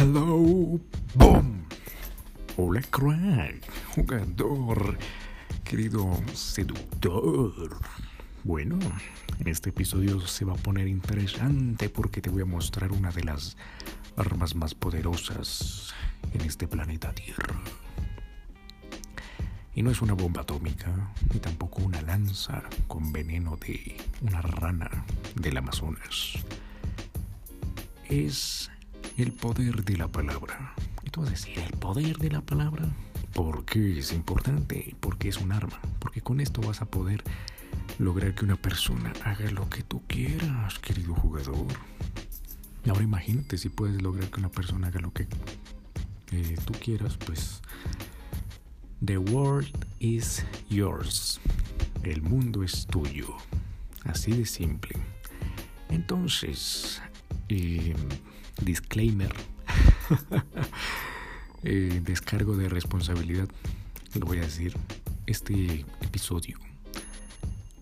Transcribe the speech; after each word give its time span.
Hello, 0.00 0.80
boom. 1.14 1.66
Hola, 2.56 2.80
crack, 2.80 3.70
jugador, 3.94 4.96
querido 5.62 6.18
seductor. 6.32 7.78
Bueno, 8.42 8.78
en 9.38 9.46
este 9.46 9.68
episodio 9.68 10.18
se 10.26 10.46
va 10.46 10.54
a 10.54 10.56
poner 10.56 10.88
interesante 10.88 11.90
porque 11.90 12.22
te 12.22 12.30
voy 12.30 12.40
a 12.40 12.46
mostrar 12.46 12.92
una 12.92 13.10
de 13.10 13.24
las 13.24 13.58
armas 14.16 14.54
más 14.54 14.72
poderosas 14.74 15.92
en 16.32 16.40
este 16.46 16.66
planeta 16.66 17.12
Tierra. 17.12 17.60
Y 19.74 19.82
no 19.82 19.90
es 19.90 20.00
una 20.00 20.14
bomba 20.14 20.40
atómica, 20.40 21.12
ni 21.30 21.40
tampoco 21.40 21.82
una 21.82 22.00
lanza 22.00 22.62
con 22.88 23.12
veneno 23.12 23.58
de 23.58 23.98
una 24.22 24.40
rana 24.40 25.04
del 25.34 25.58
Amazonas. 25.58 26.38
Es 28.08 28.70
el 29.16 29.32
poder 29.32 29.84
de 29.84 29.96
la 29.96 30.08
palabra. 30.08 30.74
Y 31.04 31.10
tú 31.10 31.20
vas 31.20 31.28
a 31.28 31.32
decir, 31.32 31.58
¿el 31.58 31.72
poder 31.78 32.18
de 32.18 32.30
la 32.30 32.40
palabra? 32.40 32.88
¿Por 33.34 33.64
qué 33.64 33.98
es 33.98 34.12
importante? 34.12 34.94
Porque 35.00 35.28
es 35.28 35.38
un 35.38 35.52
arma. 35.52 35.80
Porque 35.98 36.20
con 36.20 36.40
esto 36.40 36.60
vas 36.60 36.82
a 36.82 36.86
poder 36.86 37.22
lograr 37.98 38.34
que 38.34 38.44
una 38.44 38.56
persona 38.56 39.12
haga 39.24 39.50
lo 39.50 39.68
que 39.68 39.82
tú 39.82 40.02
quieras, 40.06 40.78
querido 40.78 41.14
jugador. 41.14 41.66
Ahora 42.88 43.02
imagínate 43.02 43.58
si 43.58 43.68
puedes 43.68 44.00
lograr 44.02 44.30
que 44.30 44.40
una 44.40 44.48
persona 44.48 44.88
haga 44.88 45.00
lo 45.00 45.12
que 45.12 45.26
eh, 46.32 46.56
tú 46.64 46.72
quieras, 46.72 47.16
pues 47.18 47.60
The 49.04 49.18
world 49.18 49.86
is 49.98 50.44
yours. 50.68 51.40
El 52.02 52.22
mundo 52.22 52.62
es 52.62 52.86
tuyo. 52.86 53.34
Así 54.04 54.32
de 54.32 54.46
simple. 54.46 54.96
Entonces, 55.88 57.00
eh, 57.48 57.94
disclaimer. 58.62 59.34
eh, 61.64 62.00
descargo 62.04 62.56
de 62.56 62.68
responsabilidad. 62.68 63.48
Lo 64.14 64.26
voy 64.26 64.38
a 64.38 64.42
decir. 64.42 64.76
Este 65.26 65.84
episodio 66.00 66.58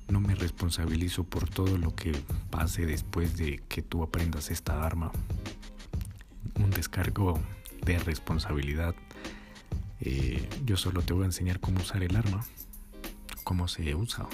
no 0.09 0.21
me 0.21 0.34
responsabilizo 0.34 1.25
por 1.25 1.49
todo 1.49 1.77
lo 1.77 1.95
que 1.95 2.12
pase 2.51 2.87
después 2.87 3.37
de 3.37 3.62
que 3.69 3.83
tú 3.83 4.03
aprendas 4.03 4.51
esta 4.51 4.84
arma. 4.84 5.12
Un 6.55 6.71
descargo 6.71 7.39
de 7.84 7.99
responsabilidad. 7.99 8.95
Eh, 10.01 10.49
yo 10.65 10.77
solo 10.77 11.03
te 11.03 11.12
voy 11.12 11.25
a 11.25 11.27
enseñar 11.27 11.61
cómo 11.61 11.81
usar 11.81 12.03
el 12.03 12.17
arma, 12.17 12.45
cómo 13.45 13.69
se 13.69 13.95
usa. 13.95 14.27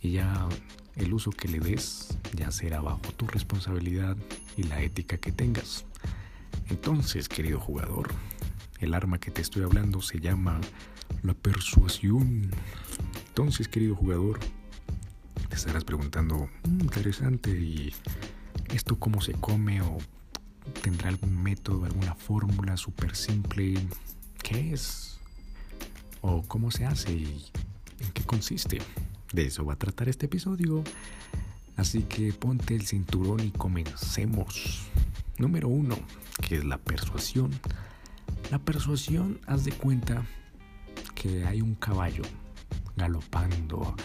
Y 0.00 0.12
ya 0.12 0.48
el 0.96 1.12
uso 1.14 1.30
que 1.30 1.48
le 1.48 1.58
des 1.58 2.16
ya 2.34 2.50
será 2.50 2.80
bajo 2.80 3.00
tu 3.16 3.26
responsabilidad 3.26 4.16
y 4.56 4.64
la 4.64 4.82
ética 4.82 5.16
que 5.18 5.32
tengas. 5.32 5.84
Entonces, 6.68 7.28
querido 7.28 7.60
jugador, 7.60 8.08
el 8.80 8.94
arma 8.94 9.18
que 9.18 9.30
te 9.30 9.42
estoy 9.42 9.62
hablando 9.62 10.00
se 10.00 10.20
llama 10.20 10.60
la 11.22 11.34
persuasión. 11.34 12.50
Entonces, 13.28 13.68
querido 13.68 13.94
jugador, 13.94 14.40
te 15.48 15.56
estarás 15.56 15.84
preguntando, 15.84 16.48
mm, 16.64 16.80
interesante, 16.80 17.50
¿y 17.50 17.94
esto 18.74 18.98
cómo 18.98 19.20
se 19.20 19.32
come 19.34 19.82
o 19.82 19.98
tendrá 20.82 21.08
algún 21.08 21.42
método, 21.42 21.84
alguna 21.84 22.14
fórmula 22.14 22.76
súper 22.76 23.14
simple? 23.16 23.74
¿Qué 24.42 24.72
es? 24.72 25.18
¿O 26.20 26.42
cómo 26.42 26.70
se 26.70 26.86
hace? 26.86 27.12
¿Y 27.12 27.50
en 28.00 28.12
qué 28.12 28.22
consiste? 28.24 28.78
De 29.32 29.46
eso 29.46 29.64
va 29.64 29.74
a 29.74 29.78
tratar 29.78 30.08
este 30.08 30.26
episodio. 30.26 30.84
Así 31.76 32.02
que 32.02 32.32
ponte 32.32 32.74
el 32.74 32.86
cinturón 32.86 33.40
y 33.40 33.50
comencemos. 33.50 34.82
Número 35.38 35.68
uno, 35.68 35.96
que 36.46 36.58
es 36.58 36.64
la 36.64 36.78
persuasión. 36.78 37.50
La 38.50 38.58
persuasión, 38.58 39.40
haz 39.46 39.64
de 39.64 39.72
cuenta 39.72 40.26
que 41.14 41.44
hay 41.46 41.62
un 41.62 41.74
caballo 41.74 42.22
galopando 42.96 43.96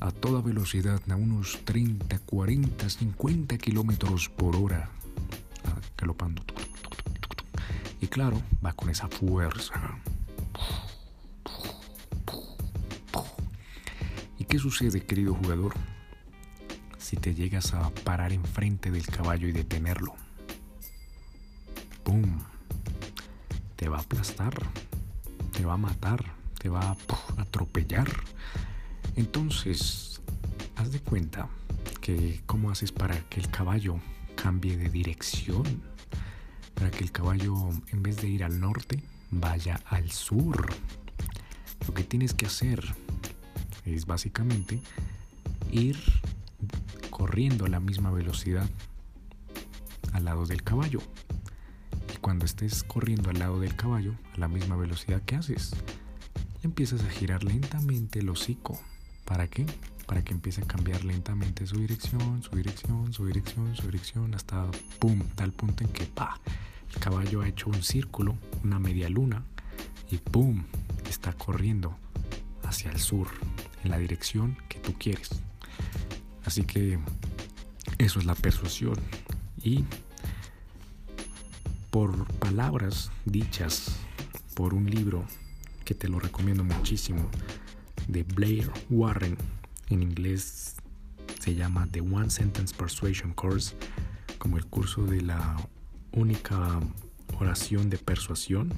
a 0.00 0.10
toda 0.10 0.40
velocidad, 0.40 1.00
a 1.08 1.14
unos 1.14 1.60
30, 1.64 2.18
40, 2.18 2.90
50 2.90 3.58
kilómetros 3.58 4.28
por 4.28 4.56
hora, 4.56 4.90
ah, 5.64 5.80
galopando. 5.96 6.42
Y 8.00 8.08
claro, 8.08 8.42
va 8.64 8.72
con 8.72 8.90
esa 8.90 9.06
fuerza. 9.06 9.96
Qué 14.52 14.58
sucede, 14.58 15.00
querido 15.00 15.32
jugador, 15.32 15.72
si 16.98 17.16
te 17.16 17.34
llegas 17.34 17.72
a 17.72 17.88
parar 17.88 18.34
enfrente 18.34 18.90
del 18.90 19.06
caballo 19.06 19.48
y 19.48 19.52
detenerlo? 19.52 20.14
¡Pum! 22.04 22.38
Te 23.76 23.88
va 23.88 23.96
a 23.96 24.00
aplastar, 24.02 24.52
te 25.52 25.64
va 25.64 25.72
a 25.72 25.78
matar, 25.78 26.34
te 26.58 26.68
va 26.68 26.82
a 26.82 26.96
atropellar. 27.40 28.10
Entonces, 29.16 30.20
haz 30.76 30.92
de 30.92 31.00
cuenta 31.00 31.48
que 32.02 32.42
cómo 32.44 32.70
haces 32.70 32.92
para 32.92 33.18
que 33.30 33.40
el 33.40 33.50
caballo 33.50 34.00
cambie 34.34 34.76
de 34.76 34.90
dirección, 34.90 35.64
para 36.74 36.90
que 36.90 37.04
el 37.04 37.10
caballo 37.10 37.70
en 37.88 38.02
vez 38.02 38.20
de 38.20 38.28
ir 38.28 38.44
al 38.44 38.60
norte 38.60 39.02
vaya 39.30 39.80
al 39.86 40.10
sur. 40.10 40.74
Lo 41.88 41.94
que 41.94 42.04
tienes 42.04 42.34
que 42.34 42.44
hacer 42.44 42.94
es 43.84 44.06
básicamente 44.06 44.80
ir 45.70 45.98
corriendo 47.10 47.66
a 47.66 47.68
la 47.68 47.80
misma 47.80 48.10
velocidad 48.10 48.68
al 50.12 50.24
lado 50.24 50.46
del 50.46 50.62
caballo. 50.62 51.00
Y 52.14 52.18
cuando 52.18 52.44
estés 52.44 52.84
corriendo 52.84 53.30
al 53.30 53.38
lado 53.38 53.60
del 53.60 53.76
caballo, 53.76 54.14
a 54.34 54.38
la 54.38 54.48
misma 54.48 54.76
velocidad 54.76 55.22
que 55.22 55.36
haces, 55.36 55.74
empiezas 56.62 57.02
a 57.02 57.10
girar 57.10 57.44
lentamente 57.44 58.20
el 58.20 58.28
hocico 58.28 58.80
¿Para 59.24 59.46
qué? 59.46 59.66
Para 60.06 60.22
que 60.22 60.32
empiece 60.32 60.62
a 60.62 60.66
cambiar 60.66 61.04
lentamente 61.04 61.66
su 61.66 61.78
dirección, 61.78 62.42
su 62.42 62.54
dirección, 62.56 63.12
su 63.12 63.24
dirección, 63.24 63.74
su 63.74 63.86
dirección, 63.86 64.34
hasta 64.34 64.70
pum, 64.98 65.22
tal 65.34 65.52
punto 65.52 65.84
en 65.84 65.90
que 65.90 66.04
pa, 66.04 66.40
el 66.92 67.00
caballo 67.00 67.40
ha 67.40 67.48
hecho 67.48 67.70
un 67.70 67.82
círculo, 67.82 68.36
una 68.64 68.78
media 68.78 69.08
luna, 69.08 69.42
y 70.10 70.18
pum, 70.18 70.64
está 71.08 71.32
corriendo 71.32 71.96
hacia 72.64 72.90
el 72.90 72.98
sur, 72.98 73.28
en 73.82 73.90
la 73.90 73.98
dirección 73.98 74.56
que 74.68 74.78
tú 74.78 74.94
quieres. 74.98 75.30
Así 76.44 76.64
que 76.64 76.98
eso 77.98 78.18
es 78.18 78.24
la 78.24 78.34
persuasión. 78.34 78.96
Y 79.62 79.84
por 81.90 82.26
palabras 82.34 83.10
dichas 83.24 83.96
por 84.54 84.74
un 84.74 84.90
libro 84.90 85.24
que 85.84 85.94
te 85.94 86.08
lo 86.08 86.18
recomiendo 86.18 86.64
muchísimo, 86.64 87.28
de 88.08 88.22
Blair 88.22 88.70
Warren. 88.90 89.36
En 89.88 90.02
inglés 90.02 90.76
se 91.40 91.54
llama 91.54 91.86
The 91.90 92.00
One 92.00 92.30
Sentence 92.30 92.74
Persuasion 92.74 93.34
Course, 93.34 93.74
como 94.38 94.56
el 94.56 94.66
curso 94.66 95.04
de 95.04 95.20
la 95.20 95.56
única 96.12 96.80
oración 97.38 97.90
de 97.90 97.98
persuasión. 97.98 98.72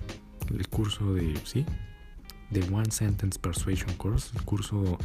El 0.51 0.69
curso 0.69 1.15
de, 1.15 1.39
sí, 1.45 1.65
The 2.55 2.73
One 2.73 2.91
Sentence 2.93 3.37
Persuasion 3.41 3.93
Course, 3.97 4.31
el 4.37 4.45
curso, 4.45 4.97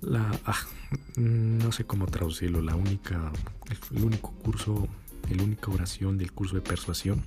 la, 0.00 0.30
ah, 0.44 0.56
no 1.16 1.72
sé 1.72 1.84
cómo 1.84 2.06
traducirlo, 2.06 2.62
la 2.62 2.76
única, 2.76 3.32
el, 3.92 4.04
único 4.04 4.30
curso, 4.30 4.86
la 5.28 5.42
única 5.42 5.72
oración 5.72 6.16
del 6.18 6.30
curso 6.30 6.54
de 6.54 6.60
persuasión. 6.60 7.24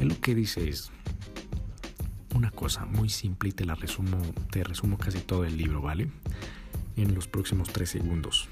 En 0.00 0.08
lo 0.08 0.18
que 0.18 0.34
dice 0.34 0.66
es, 0.66 0.90
una 2.34 2.50
cosa 2.50 2.86
muy 2.86 3.10
simple 3.10 3.50
y 3.50 3.52
te 3.52 3.66
la 3.66 3.74
resumo, 3.74 4.16
te 4.50 4.64
resumo 4.64 4.96
casi 4.96 5.18
todo 5.18 5.44
el 5.44 5.58
libro, 5.58 5.82
¿vale? 5.82 6.10
En 6.96 7.14
los 7.14 7.28
próximos 7.28 7.68
tres 7.68 7.90
segundos. 7.90 8.48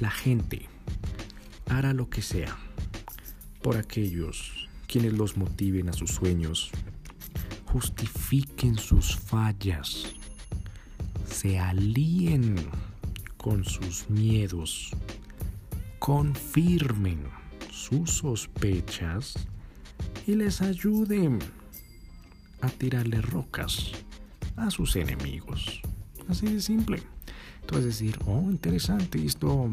La 0.00 0.10
gente 0.10 0.68
hará 1.68 1.92
lo 1.92 2.10
que 2.10 2.20
sea 2.20 2.56
por 3.62 3.76
aquellos 3.76 4.68
quienes 4.88 5.12
los 5.12 5.36
motiven 5.36 5.88
a 5.88 5.92
sus 5.92 6.10
sueños, 6.10 6.72
justifiquen 7.72 8.76
sus 8.76 9.16
fallas, 9.16 10.14
se 11.24 11.58
alíen 11.58 12.56
con 13.38 13.64
sus 13.64 14.10
miedos, 14.10 14.90
confirmen 15.98 17.24
sus 17.70 18.18
sospechas 18.18 19.34
y 20.26 20.34
les 20.34 20.60
ayuden 20.60 21.38
a 22.60 22.68
tirarle 22.68 23.22
rocas 23.22 23.92
a 24.56 24.70
sus 24.70 24.96
enemigos. 24.96 25.80
Así 26.28 26.46
de 26.46 26.60
simple. 26.60 27.02
A 27.72 27.78
decir, 27.78 28.18
oh, 28.26 28.50
interesante, 28.50 29.24
esto, 29.24 29.70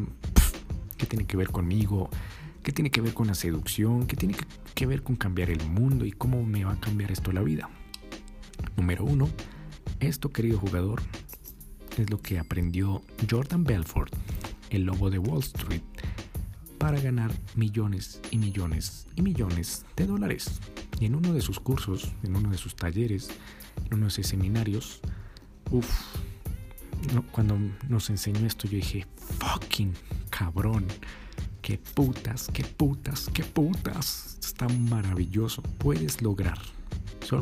¿qué 0.96 1.04
tiene 1.04 1.26
que 1.26 1.36
ver 1.36 1.48
conmigo? 1.50 2.08
¿Qué 2.62 2.72
tiene 2.72 2.90
que 2.90 3.02
ver 3.02 3.12
con 3.12 3.26
la 3.26 3.34
seducción? 3.34 4.06
¿Qué 4.06 4.16
tiene 4.16 4.34
que 4.74 4.86
ver 4.86 5.02
con 5.02 5.16
cambiar 5.16 5.50
el 5.50 5.62
mundo? 5.68 6.06
¿Y 6.06 6.12
cómo 6.12 6.42
me 6.42 6.64
va 6.64 6.72
a 6.72 6.80
cambiar 6.80 7.12
esto 7.12 7.30
la 7.30 7.42
vida? 7.42 7.68
Número 8.76 9.04
uno, 9.04 9.28
esto, 10.00 10.30
querido 10.30 10.58
jugador, 10.58 11.02
es 11.96 12.10
lo 12.10 12.20
que 12.20 12.38
aprendió 12.38 13.02
Jordan 13.28 13.64
Belfort, 13.64 14.14
el 14.70 14.84
lobo 14.84 15.10
de 15.10 15.18
Wall 15.18 15.40
Street, 15.40 15.82
para 16.78 17.00
ganar 17.00 17.32
millones 17.54 18.20
y 18.30 18.38
millones 18.38 19.06
y 19.16 19.22
millones 19.22 19.84
de 19.96 20.06
dólares. 20.06 20.60
Y 20.98 21.06
en 21.06 21.14
uno 21.14 21.32
de 21.32 21.40
sus 21.40 21.60
cursos, 21.60 22.12
en 22.22 22.36
uno 22.36 22.50
de 22.50 22.58
sus 22.58 22.74
talleres, 22.74 23.30
en 23.86 23.94
uno 23.94 24.06
de 24.06 24.10
sus 24.10 24.26
seminarios, 24.26 25.00
uff, 25.70 25.90
cuando 27.32 27.58
nos 27.88 28.10
enseñó 28.10 28.46
esto 28.46 28.66
yo 28.66 28.76
dije, 28.76 29.06
fucking 29.16 29.94
cabrón, 30.30 30.86
qué 31.62 31.78
putas, 31.78 32.48
qué 32.52 32.64
putas, 32.64 33.30
qué 33.32 33.44
putas, 33.44 34.38
está 34.40 34.68
maravilloso, 34.68 35.62
puedes 35.78 36.22
lograr, 36.22 36.58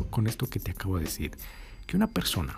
con 0.09 0.27
esto 0.27 0.47
que 0.47 0.59
te 0.59 0.71
acabo 0.71 0.97
de 0.97 1.05
decir, 1.05 1.31
que 1.85 1.97
una 1.97 2.07
persona 2.07 2.57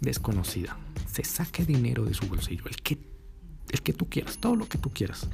desconocida 0.00 0.76
se 1.10 1.24
saque 1.24 1.64
dinero 1.64 2.04
de 2.04 2.14
su 2.14 2.26
bolsillo, 2.26 2.64
el 2.66 2.76
que, 2.76 2.98
el 3.70 3.82
que 3.82 3.92
tú 3.92 4.08
quieras, 4.08 4.38
todo 4.38 4.56
lo 4.56 4.68
que 4.68 4.78
tú 4.78 4.90
quieras, 4.90 5.28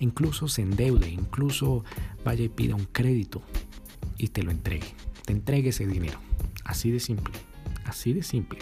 incluso 0.00 0.48
se 0.48 0.62
endeude, 0.62 1.08
incluso 1.08 1.84
vaya 2.24 2.44
y 2.44 2.48
pida 2.48 2.74
un 2.74 2.84
crédito 2.84 3.42
y 4.18 4.28
te 4.28 4.42
lo 4.42 4.50
entregue, 4.50 4.94
te 5.24 5.32
entregue 5.32 5.70
ese 5.70 5.86
dinero, 5.86 6.18
así 6.64 6.90
de 6.90 7.00
simple, 7.00 7.34
así 7.84 8.12
de 8.12 8.22
simple. 8.22 8.58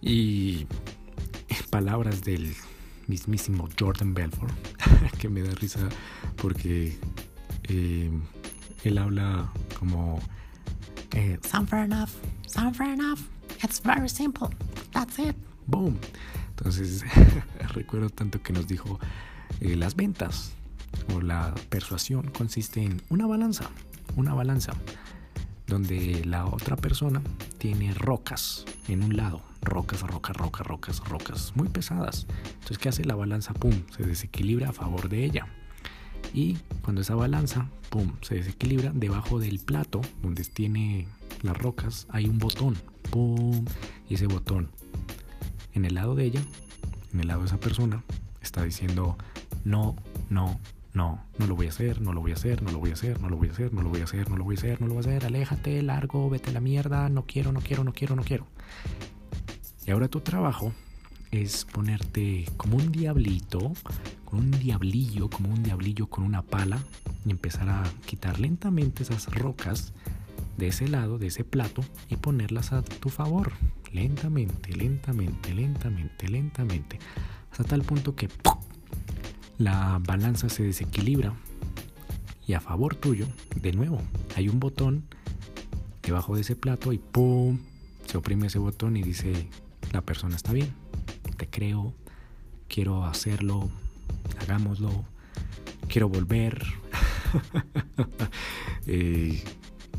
Y 0.00 0.66
palabras 1.72 2.22
del 2.22 2.54
mismísimo 3.06 3.66
Jordan 3.80 4.12
Belfort, 4.12 4.52
que 5.18 5.30
me 5.30 5.40
da 5.40 5.52
risa 5.54 5.88
porque 6.36 6.98
eh, 7.64 8.10
él 8.84 8.98
habla 8.98 9.50
como... 9.78 10.20
Eh, 11.14 11.38
sound 11.42 11.68
fair 11.68 11.84
enough, 11.84 12.10
sound 12.46 12.74
fair 12.74 12.92
enough, 12.92 13.20
it's 13.62 13.80
very 13.82 14.08
simple, 14.08 14.48
that's 14.92 15.18
it, 15.18 15.36
boom. 15.66 15.98
Entonces 16.56 17.04
recuerdo 17.74 18.08
tanto 18.08 18.42
que 18.42 18.52
nos 18.52 18.66
dijo, 18.66 18.98
eh, 19.60 19.76
las 19.76 19.94
ventas 19.94 20.52
o 21.14 21.20
la 21.20 21.54
persuasión 21.68 22.30
consiste 22.30 22.82
en 22.82 23.02
una 23.10 23.26
balanza, 23.26 23.68
una 24.16 24.32
balanza 24.32 24.72
donde 25.66 26.24
la 26.24 26.46
otra 26.46 26.76
persona 26.76 27.22
tiene 27.58 27.92
rocas 27.94 28.64
en 28.88 29.02
un 29.02 29.16
lado, 29.16 29.42
rocas, 29.62 30.02
rocas, 30.02 30.36
rocas, 30.36 30.66
rocas, 30.66 31.00
rocas, 31.00 31.52
muy 31.54 31.68
pesadas. 31.68 32.26
Entonces, 32.54 32.78
¿qué 32.78 32.88
hace 32.88 33.04
la 33.04 33.14
balanza? 33.14 33.54
¡Pum! 33.54 33.72
Se 33.96 34.02
desequilibra 34.02 34.70
a 34.70 34.72
favor 34.72 35.08
de 35.08 35.24
ella. 35.24 35.46
Y 36.34 36.56
cuando 36.82 37.02
esa 37.02 37.14
balanza, 37.14 37.68
¡pum!, 37.90 38.12
se 38.22 38.36
desequilibra, 38.36 38.92
debajo 38.94 39.38
del 39.38 39.58
plato 39.58 40.00
donde 40.22 40.44
tiene 40.44 41.06
las 41.42 41.56
rocas 41.56 42.06
hay 42.10 42.26
un 42.26 42.38
botón, 42.38 42.76
¡pum! 43.10 43.64
Y 44.08 44.14
ese 44.14 44.26
botón, 44.26 44.70
en 45.74 45.84
el 45.84 45.94
lado 45.94 46.14
de 46.14 46.24
ella, 46.24 46.42
en 47.12 47.20
el 47.20 47.28
lado 47.28 47.40
de 47.40 47.46
esa 47.46 47.60
persona, 47.60 48.02
está 48.40 48.62
diciendo, 48.62 49.16
no, 49.64 49.96
no, 50.30 50.58
no, 50.94 51.22
no 51.38 51.46
lo 51.46 51.56
voy 51.56 51.66
a 51.66 51.70
hacer, 51.70 52.00
no 52.00 52.12
lo 52.12 52.20
voy 52.20 52.32
a 52.32 52.34
hacer, 52.34 52.62
no 52.62 52.70
lo 52.70 52.78
voy 52.78 52.90
a 52.90 52.94
hacer, 52.94 53.20
no 53.20 53.28
lo 53.28 53.36
voy 53.36 53.48
a 53.48 53.52
hacer, 53.52 53.72
no 53.72 53.82
lo 53.82 53.88
voy 53.88 54.00
a 54.00 54.04
hacer, 54.04 54.30
no 54.30 54.36
lo 54.36 54.44
voy 54.44 54.54
a 54.54 54.58
hacer, 54.58 54.80
no 54.80 54.86
lo 54.86 54.94
voy 54.94 55.04
a 55.04 55.08
hacer, 55.08 55.26
aléjate, 55.26 55.82
largo, 55.82 56.30
vete 56.30 56.50
a 56.50 56.52
la 56.52 56.60
mierda, 56.60 57.08
no 57.08 57.26
quiero, 57.26 57.52
no 57.52 57.60
quiero, 57.60 57.84
no 57.84 57.92
quiero, 57.92 58.16
no 58.16 58.22
quiero. 58.22 58.46
Y 59.86 59.90
ahora 59.90 60.08
tu 60.08 60.20
trabajo 60.20 60.72
es 61.32 61.64
ponerte 61.64 62.44
como 62.58 62.76
un 62.76 62.92
diablito, 62.92 63.72
con 64.26 64.40
un 64.40 64.50
diablillo, 64.50 65.28
como 65.30 65.50
un 65.50 65.62
diablillo 65.62 66.06
con 66.06 66.24
una 66.24 66.42
pala 66.42 66.78
y 67.24 67.30
empezar 67.30 67.70
a 67.70 67.82
quitar 68.06 68.38
lentamente 68.38 69.02
esas 69.02 69.26
rocas 69.34 69.94
de 70.58 70.68
ese 70.68 70.88
lado, 70.88 71.18
de 71.18 71.28
ese 71.28 71.42
plato 71.42 71.82
y 72.10 72.16
ponerlas 72.16 72.72
a 72.72 72.82
tu 72.82 73.08
favor. 73.08 73.52
Lentamente, 73.92 74.74
lentamente, 74.76 75.54
lentamente, 75.54 76.28
lentamente. 76.28 76.98
Hasta 77.50 77.64
tal 77.64 77.82
punto 77.82 78.14
que 78.14 78.28
la 79.58 80.00
balanza 80.06 80.48
se 80.50 80.62
desequilibra 80.62 81.34
y 82.46 82.52
a 82.52 82.60
favor 82.60 82.94
tuyo, 82.94 83.26
de 83.56 83.72
nuevo, 83.72 84.02
hay 84.36 84.48
un 84.48 84.60
botón 84.60 85.04
debajo 86.02 86.34
de 86.34 86.42
ese 86.42 86.56
plato 86.56 86.92
y 86.92 86.98
¡pum! 86.98 87.58
Se 88.06 88.18
oprime 88.18 88.48
ese 88.48 88.58
botón 88.58 88.96
y 88.96 89.02
dice, 89.02 89.48
la 89.92 90.00
persona 90.02 90.36
está 90.36 90.52
bien, 90.52 90.74
creo, 91.48 91.94
quiero 92.68 93.04
hacerlo, 93.04 93.70
hagámoslo, 94.40 95.04
quiero 95.88 96.08
volver. 96.08 96.64
Eh, 98.86 99.42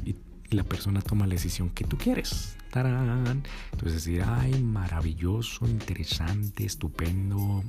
y 0.05 0.15
la 0.49 0.63
persona 0.63 1.01
toma 1.01 1.25
la 1.25 1.35
decisión 1.35 1.69
que 1.69 1.85
tú 1.85 1.97
quieres. 1.97 2.57
¡Tarán! 2.69 3.43
Entonces 3.71 4.03
decir, 4.03 4.23
ay, 4.27 4.61
maravilloso, 4.61 5.65
interesante, 5.67 6.65
estupendo, 6.65 7.63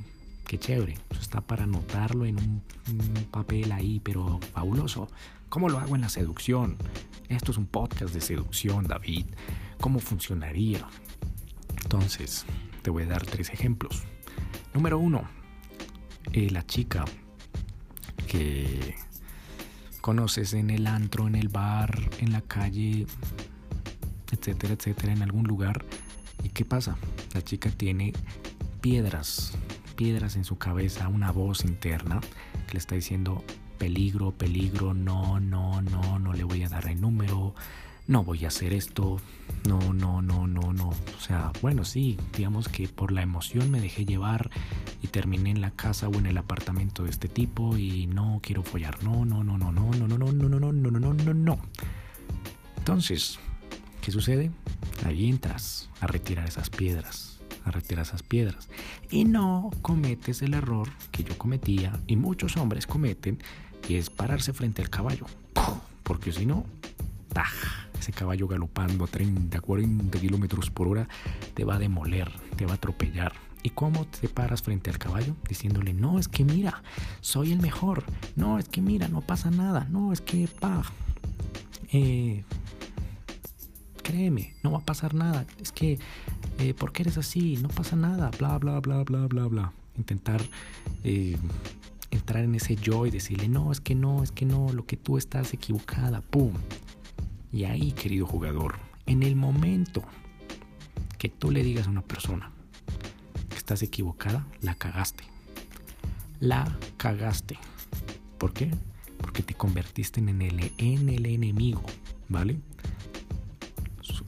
qué 0.47 0.59
chévere. 0.59 0.95
Eso 1.11 1.21
está 1.21 1.41
para 1.41 1.65
anotarlo 1.65 2.25
en 2.25 2.39
un, 2.39 2.63
papel 3.31 3.73
ahí, 3.73 4.01
pero 4.03 4.41
fabuloso. 4.53 5.09
¿Cómo 5.49 5.69
lo 5.69 5.79
hago 5.79 5.95
en 5.95 6.01
la 6.01 6.09
seducción? 6.09 6.77
Esto 7.29 7.53
es 7.53 7.59
un 7.59 7.67
podcast 7.67 8.15
de 8.15 8.21
seducción, 8.21 8.87
David. 8.87 9.27
¿Cómo 9.81 9.99
funcionaría? 9.99 10.87
Entonces, 11.83 12.45
te 12.85 12.91
voy 12.91 13.03
a 13.03 13.07
dar 13.07 13.27
tres 13.27 13.51
ejemplos. 13.51 14.05
Número 14.75 14.99
uno, 14.99 15.23
eh, 16.33 16.51
la 16.51 16.65
chica 16.65 17.05
que 18.29 18.95
conoces 20.01 20.53
en 20.53 20.71
el 20.71 20.87
antro, 20.87 21.27
en 21.27 21.35
el 21.35 21.49
bar, 21.49 21.99
en 22.19 22.31
la 22.31 22.43
calle, 22.43 23.07
etcétera, 24.31 24.75
etcétera, 24.75 25.15
en 25.15 25.23
algún 25.23 25.49
lugar. 25.49 25.85
¿Y 26.43 26.51
qué 26.51 26.65
pasa? 26.65 26.97
La 27.33 27.43
chica 27.43 27.71
tiene 27.71 28.13
piedras 28.81 29.57
piedras 29.95 30.37
en 30.37 30.45
su 30.45 30.59
cabeza, 30.59 31.09
una 31.09 31.31
voz 31.31 31.65
interna 31.65 32.21
que 32.67 32.75
le 32.75 32.79
está 32.79 32.95
diciendo 32.95 33.43
peligro, 33.79 34.33
peligro, 34.33 34.95
no, 34.95 35.41
no, 35.41 35.81
no, 35.83 36.19
no 36.19 36.33
le 36.33 36.45
voy 36.45 36.63
a 36.63 36.69
dar 36.69 36.89
el 36.89 37.01
número, 37.01 37.55
no 38.07 38.23
voy 38.23 38.45
a 38.45 38.49
hacer 38.49 38.73
esto, 38.73 39.19
no, 39.67 39.93
no, 39.93 40.21
no, 40.21 40.47
no, 40.47 40.73
no. 40.73 40.89
O 40.89 41.21
sea, 41.21 41.53
bueno, 41.63 41.85
sí, 41.85 42.19
digamos 42.37 42.69
que 42.69 42.89
por 42.89 43.13
la 43.13 43.23
emoción 43.23 43.71
me 43.71 43.81
dejé 43.81 44.05
llevar 44.05 44.51
y 45.03 45.09
terminé 45.09 45.51
en 45.51 45.61
la 45.61 45.71
casa 45.71 46.09
o 46.09 46.15
en 46.15 46.27
el 46.27 46.37
apartamento 46.37 47.05
de 47.05 47.11
este 47.11 47.29
tipo 47.29 47.77
y 47.77 48.07
no 48.07 48.41
quiero 48.43 48.63
follar, 48.63 49.03
no, 49.03 49.25
no, 49.25 49.43
no, 49.43 49.57
no, 49.57 49.73
no, 49.73 49.91
no, 49.91 50.07
no, 50.07 50.19
no, 50.19 50.33
no, 50.33 50.49
no, 50.49 50.59
no, 50.59 50.73
no, 50.73 51.01
no, 51.01 51.15
no, 51.15 51.35
no. 51.35 51.59
Entonces, 52.77 53.39
¿qué 54.03 54.11
sucede? 54.11 54.51
Ahí 55.07 55.29
entras 55.31 55.89
a 56.01 56.07
retirar 56.07 56.47
esas 56.47 56.71
piedras 56.71 57.31
a 57.65 57.71
retirar 57.71 58.05
esas 58.05 58.23
piedras. 58.23 58.69
Y 59.11 59.25
no 59.25 59.71
cometes 59.83 60.43
el 60.43 60.53
error 60.53 60.91
que 61.11 61.25
yo 61.25 61.37
cometía 61.39 61.99
y 62.07 62.17
muchos 62.17 62.59
hombres 62.59 62.87
cometen, 62.87 63.39
y 63.89 63.97
es 63.97 64.11
pararse 64.11 64.53
frente 64.53 64.83
al 64.83 64.91
caballo. 64.91 65.27
Porque 66.03 66.33
si 66.33 66.45
no, 66.47 66.67
ese 68.05 68.13
caballo 68.13 68.47
galopando 68.47 69.05
a 69.05 69.07
30, 69.07 69.59
40 69.61 70.21
kilómetros 70.21 70.71
por 70.71 70.89
hora 70.89 71.09
te 71.55 71.65
va 71.65 71.77
a 71.77 71.79
demoler, 71.79 72.31
te 72.57 72.67
va 72.67 72.73
a 72.73 72.75
atropellar. 72.75 73.33
¿Y 73.63 73.71
cómo 73.71 74.05
te 74.07 74.29
paras 74.29 74.61
frente 74.61 74.91
al 74.91 74.99
caballo? 74.99 75.35
Diciéndole, 75.49 75.95
no, 75.95 76.19
es 76.19 76.29
que 76.29 76.45
mira, 76.45 76.83
soy 77.23 77.53
el 77.53 77.63
mejor. 77.63 78.05
No, 78.37 78.59
es 78.59 78.69
que 78.69 78.83
mira, 78.83 79.09
no 79.09 79.23
pasa 79.23 79.51
nada. 79.51 79.87
No, 79.91 80.13
es 80.13 80.21
que, 80.21 80.49
pa, 80.49 80.83
eh, 81.95 82.45
créeme, 84.03 84.53
no 84.63 84.73
va 84.73 84.79
a 84.81 84.85
pasar 84.85 85.15
nada. 85.15 85.47
Es 85.63 85.73
que, 85.73 85.99
eh, 86.59 86.75
¿por 86.75 86.93
qué 86.93 87.05
eres 87.05 87.17
así? 87.17 87.57
No 87.57 87.69
pasa 87.69 87.97
nada, 87.97 88.31
bla, 88.39 88.59
bla, 88.59 88.81
bla, 88.81 89.03
bla, 89.03 89.27
bla, 89.29 89.47
bla. 89.47 89.73
Intentar 89.97 90.43
eh, 91.05 91.39
entrar 92.11 92.45
en 92.45 92.55
ese 92.55 92.77
yo 92.77 93.07
y 93.07 93.11
decirle, 93.11 93.49
no, 93.49 93.73
es 93.73 93.81
que 93.81 93.95
no, 93.95 94.23
es 94.23 94.31
que 94.31 94.45
no, 94.45 94.71
lo 94.75 94.85
que 94.85 94.99
tú 94.99 95.17
estás 95.17 95.55
equivocada, 95.55 96.21
¡pum! 96.21 96.53
Y 97.55 97.67
ahí, 97.67 97.93
querido 97.93 98.27
jugador, 98.27 98.75
en 99.07 99.23
el 99.23 99.37
momento 99.37 100.03
que 101.19 101.29
tú 101.29 101.53
le 101.53 101.63
digas 101.63 101.87
a 101.87 101.91
una 101.91 102.03
persona 102.03 102.51
que 103.49 103.57
estás 103.57 103.81
equivocada, 103.83 104.45
la 104.61 104.75
cagaste. 104.75 105.23
La 106.41 106.77
cagaste. 106.97 107.57
¿Por 108.39 108.53
qué? 108.53 108.73
Porque 109.19 109.45
te 109.45 109.55
convertiste 109.55 110.19
en 110.19 110.43
el, 110.43 110.73
en 110.79 111.09
el 111.09 111.27
enemigo, 111.27 111.85
¿vale? 112.29 112.59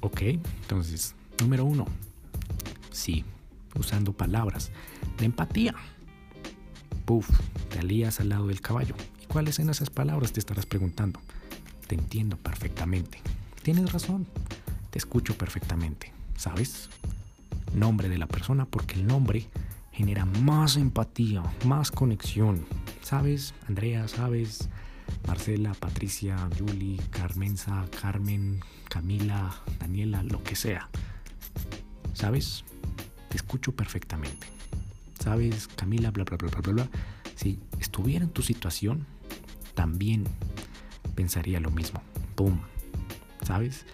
Ok, 0.03 0.21
entonces, 0.23 1.17
número 1.41 1.65
uno, 1.65 1.85
sí, 2.93 3.25
usando 3.75 4.13
palabras 4.13 4.71
de 5.19 5.25
empatía. 5.25 5.75
Puf, 7.05 7.29
te 7.71 7.81
alías 7.81 8.21
al 8.21 8.29
lado 8.29 8.47
del 8.47 8.61
caballo. 8.61 8.95
¿Y 9.21 9.27
cuáles 9.27 9.57
son 9.57 9.69
esas 9.69 9.91
palabras? 9.91 10.33
Te 10.33 10.39
estarás 10.39 10.65
preguntando. 10.65 11.19
Te 11.87 11.95
entiendo 11.95 12.37
perfectamente. 12.37 13.21
Tienes 13.63 13.93
razón. 13.93 14.27
Te 14.91 14.99
escucho 14.99 15.37
perfectamente. 15.37 16.13
¿Sabes? 16.37 16.89
Nombre 17.75 18.09
de 18.09 18.19
la 18.19 18.27
persona 18.27 18.65
porque 18.65 18.95
el 18.95 19.07
nombre 19.07 19.47
genera 19.93 20.25
más 20.25 20.77
empatía, 20.77 21.43
más 21.65 21.91
conexión. 21.91 22.67
¿Sabes? 23.03 23.55
Andrea, 23.69 24.09
¿sabes? 24.09 24.69
Marcela, 25.27 25.75
Patricia, 25.75 26.37
Julie, 26.59 27.01
Carmenza, 27.11 27.85
Carmen, 28.01 28.61
Camila, 28.89 29.63
Daniela, 29.79 30.23
lo 30.23 30.43
que 30.43 30.57
sea. 30.57 30.89
¿Sabes? 32.13 32.65
Te 33.29 33.37
escucho 33.37 33.73
perfectamente. 33.73 34.47
¿Sabes? 35.21 35.69
Camila, 35.69 36.11
bla, 36.11 36.25
bla, 36.25 36.37
bla, 36.37 36.49
bla, 36.49 36.61
bla, 36.61 36.73
bla. 36.73 36.89
Si 37.35 37.59
estuviera 37.79 38.25
en 38.25 38.31
tu 38.31 38.43
situación, 38.43 39.07
también 39.75 40.25
pensaría 41.17 41.59
lo 41.59 41.73
mismo. 41.73 42.01
¡Pum! 42.37 42.61
¿Sabes? 43.43 43.87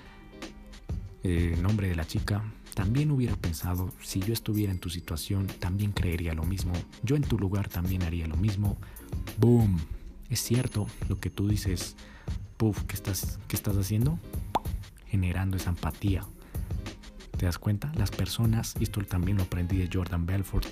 El 1.22 1.62
nombre 1.62 1.88
de 1.88 1.94
la 1.94 2.06
chica. 2.06 2.42
También 2.74 3.10
hubiera 3.10 3.36
pensado, 3.36 3.92
si 4.02 4.20
yo 4.20 4.32
estuviera 4.32 4.72
en 4.72 4.78
tu 4.78 4.90
situación, 4.90 5.46
también 5.46 5.92
creería 5.92 6.34
lo 6.34 6.42
mismo. 6.42 6.72
Yo 7.02 7.16
en 7.16 7.22
tu 7.22 7.38
lugar 7.38 7.68
también 7.68 8.02
haría 8.02 8.26
lo 8.26 8.36
mismo. 8.36 8.76
¡Boom! 9.38 9.78
Es 10.28 10.40
cierto 10.40 10.86
lo 11.08 11.20
que 11.20 11.30
tú 11.30 11.48
dices. 11.48 11.96
Puff, 12.56 12.82
¿qué 12.84 12.94
estás, 12.94 13.38
qué 13.48 13.56
estás 13.56 13.76
haciendo? 13.76 14.18
Generando 15.06 15.56
esa 15.56 15.70
empatía. 15.70 16.24
¿Te 17.36 17.46
das 17.46 17.58
cuenta? 17.58 17.92
Las 17.96 18.10
personas, 18.10 18.74
esto 18.80 19.02
también 19.02 19.36
lo 19.36 19.42
aprendí 19.42 19.76
de 19.76 19.90
Jordan 19.92 20.26
Belfort, 20.26 20.64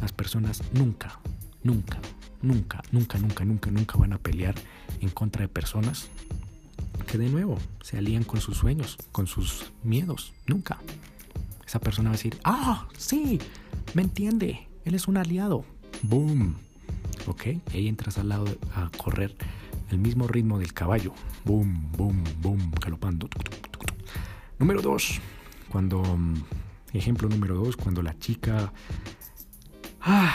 las 0.00 0.12
personas 0.12 0.62
nunca, 0.72 1.20
nunca, 1.62 2.00
nunca, 2.46 2.82
nunca, 2.92 3.18
nunca, 3.18 3.44
nunca, 3.44 3.70
nunca 3.70 3.98
van 3.98 4.12
a 4.12 4.18
pelear 4.18 4.54
en 5.00 5.10
contra 5.10 5.42
de 5.42 5.48
personas 5.48 6.08
que 7.06 7.18
de 7.18 7.28
nuevo 7.28 7.58
se 7.82 7.98
alían 7.98 8.24
con 8.24 8.40
sus 8.40 8.56
sueños, 8.56 8.96
con 9.12 9.26
sus 9.26 9.72
miedos. 9.82 10.32
Nunca. 10.46 10.78
Esa 11.66 11.80
persona 11.80 12.10
va 12.10 12.14
a 12.14 12.18
decir, 12.18 12.38
ah, 12.44 12.88
sí, 12.96 13.40
me 13.94 14.02
entiende, 14.02 14.68
él 14.84 14.94
es 14.94 15.08
un 15.08 15.16
aliado. 15.16 15.64
Boom. 16.02 16.56
Ok, 17.26 17.46
ahí 17.72 17.88
entras 17.88 18.18
al 18.18 18.28
lado 18.28 18.46
a 18.74 18.90
correr 18.96 19.34
el 19.90 19.98
mismo 19.98 20.28
ritmo 20.28 20.58
del 20.58 20.72
caballo. 20.72 21.12
Boom, 21.44 21.90
boom, 21.96 22.22
boom, 22.40 22.70
galopando. 22.80 23.28
Número 24.58 24.80
dos, 24.80 25.20
cuando, 25.68 26.02
ejemplo 26.92 27.28
número 27.28 27.56
dos, 27.56 27.76
cuando 27.76 28.02
la 28.02 28.18
chica 28.18 28.72
ah, 30.00 30.34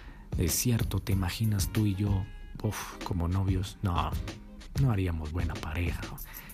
Es 0.37 0.53
cierto, 0.53 0.99
te 0.99 1.13
imaginas 1.13 1.69
tú 1.71 1.85
y 1.85 1.95
yo, 1.95 2.25
uff, 2.63 2.97
como 3.03 3.27
novios. 3.27 3.77
No, 3.81 4.11
no 4.81 4.91
haríamos 4.91 5.31
buena 5.31 5.53
pareja. 5.53 6.01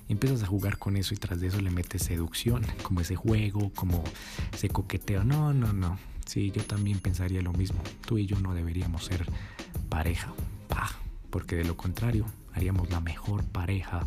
empiezas 0.10 0.44
a 0.44 0.48
jugar 0.48 0.78
con 0.78 0.98
eso 0.98 1.14
y 1.14 1.18
tras 1.18 1.40
de 1.40 1.48
eso 1.48 1.62
le 1.62 1.70
metes 1.70 2.04
seducción, 2.04 2.66
como 2.84 3.02
ese 3.02 3.16
juego, 3.16 3.72
como 3.76 4.04
ese 4.54 4.70
coqueteo. 4.70 5.24
No, 5.24 5.54
no, 5.54 5.74
no. 5.74 5.98
Sí, 6.26 6.52
yo 6.52 6.64
también 6.64 7.00
pensaría 7.00 7.42
lo 7.42 7.54
mismo. 7.54 7.82
Tú 8.06 8.18
y 8.18 8.26
yo 8.26 8.40
no 8.40 8.54
deberíamos 8.54 9.06
ser 9.06 9.26
pareja. 9.90 10.34
porque 11.30 11.56
de 11.56 11.66
lo 11.66 11.78
contrario, 11.78 12.26
haríamos 12.54 12.90
la 12.90 13.00
mejor 13.00 13.44
pareja 13.44 14.06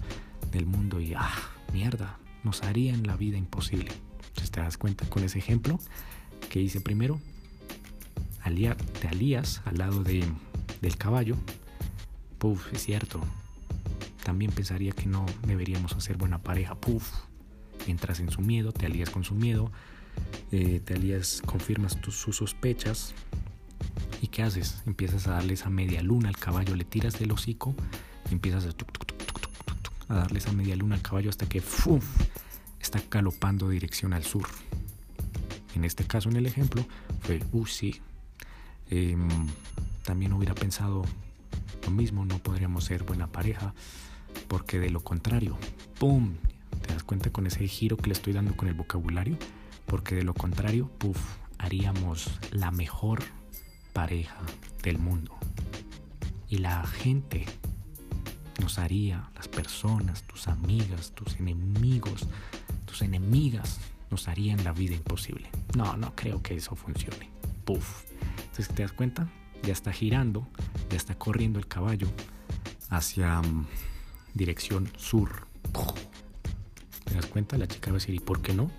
del 0.50 0.66
mundo 0.66 1.00
y, 1.00 1.14
ah, 1.14 1.30
mierda, 1.72 2.18
nos 2.44 2.62
harían 2.62 3.06
la 3.06 3.16
vida 3.16 3.36
imposible. 3.36 3.92
Entonces 4.28 4.50
te 4.50 4.60
das 4.60 4.76
cuenta 4.76 5.06
con 5.08 5.22
ese 5.22 5.38
ejemplo 5.38 5.78
que 6.48 6.60
hice 6.60 6.80
primero, 6.80 7.20
te 9.00 9.08
alías 9.08 9.62
al 9.64 9.78
lado 9.78 10.02
de, 10.02 10.24
del 10.80 10.96
caballo. 10.96 11.36
Puf, 12.38 12.72
es 12.72 12.84
cierto. 12.84 13.20
También 14.24 14.50
pensaría 14.50 14.92
que 14.92 15.06
no 15.06 15.26
deberíamos 15.46 15.92
hacer 15.92 16.16
buena 16.16 16.38
pareja. 16.38 16.74
Puf, 16.74 17.08
entras 17.86 18.20
en 18.20 18.30
su 18.30 18.40
miedo, 18.40 18.72
te 18.72 18.86
alías 18.86 19.10
con 19.10 19.24
su 19.24 19.34
miedo, 19.34 19.70
eh, 20.52 20.80
te 20.84 20.94
alías, 20.94 21.42
confirmas 21.44 22.00
tus, 22.00 22.16
sus 22.16 22.36
sospechas. 22.36 23.14
¿Y 24.20 24.28
qué 24.28 24.42
haces? 24.42 24.82
Empiezas 24.86 25.26
a 25.26 25.32
darle 25.32 25.54
esa 25.54 25.70
media 25.70 26.02
luna 26.02 26.28
al 26.28 26.36
caballo, 26.36 26.76
le 26.76 26.84
tiras 26.84 27.18
del 27.18 27.32
hocico, 27.32 27.74
empiezas 28.30 28.66
a, 28.66 30.12
a 30.12 30.14
darle 30.14 30.38
esa 30.38 30.52
media 30.52 30.76
luna 30.76 30.96
al 30.96 31.02
caballo 31.02 31.30
hasta 31.30 31.48
que 31.48 31.62
está 32.80 33.02
galopando 33.10 33.68
dirección 33.68 34.12
al 34.12 34.24
sur. 34.24 34.46
En 35.74 35.84
este 35.84 36.04
caso, 36.04 36.28
en 36.28 36.36
el 36.36 36.46
ejemplo, 36.46 36.84
fue, 37.20 37.40
uh, 37.52 37.66
sí. 37.66 38.00
Em, 38.90 39.28
también 40.04 40.32
hubiera 40.32 40.54
pensado 40.54 41.04
lo 41.84 41.90
mismo, 41.90 42.24
no 42.24 42.38
podríamos 42.38 42.84
ser 42.84 43.04
buena 43.04 43.28
pareja, 43.28 43.72
porque 44.48 44.78
de 44.78 44.90
lo 44.90 45.00
contrario, 45.00 45.56
¡pum! 45.98 46.34
¿Te 46.82 46.92
das 46.92 47.04
cuenta 47.04 47.30
con 47.30 47.46
ese 47.46 47.66
giro 47.68 47.96
que 47.96 48.08
le 48.08 48.12
estoy 48.12 48.32
dando 48.32 48.56
con 48.56 48.68
el 48.68 48.74
vocabulario? 48.74 49.36
Porque 49.86 50.14
de 50.14 50.24
lo 50.24 50.34
contrario, 50.34 50.88
puff, 50.98 51.18
haríamos 51.58 52.30
la 52.50 52.70
mejor 52.70 53.22
pareja 53.92 54.36
del 54.82 54.98
mundo. 54.98 55.36
Y 56.48 56.58
la 56.58 56.84
gente 56.86 57.46
nos 58.60 58.78
haría, 58.78 59.30
las 59.34 59.48
personas, 59.48 60.22
tus 60.24 60.48
amigas, 60.48 61.12
tus 61.12 61.36
enemigos, 61.36 62.26
tus 62.86 63.02
enemigas, 63.02 63.78
nos 64.10 64.28
harían 64.28 64.62
la 64.64 64.72
vida 64.72 64.94
imposible. 64.94 65.48
No, 65.76 65.96
no 65.96 66.14
creo 66.14 66.42
que 66.42 66.56
eso 66.56 66.74
funcione. 66.74 67.30
Puff. 67.64 68.09
Entonces, 68.60 68.76
¿te 68.76 68.82
das 68.82 68.92
cuenta? 68.92 69.26
Ya 69.62 69.72
está 69.72 69.90
girando, 69.90 70.46
ya 70.90 70.98
está 70.98 71.14
corriendo 71.14 71.58
el 71.58 71.66
caballo 71.66 72.08
hacia 72.90 73.40
um, 73.40 73.64
dirección 74.34 74.86
sur. 74.98 75.46
¿Te 77.04 77.14
das 77.14 77.24
cuenta? 77.24 77.56
La 77.56 77.66
chica 77.66 77.90
va 77.90 77.96
a 77.96 78.00
decir, 78.00 78.14
¿y 78.14 78.18
por 78.18 78.42
qué 78.42 78.52
no? 78.52 78.70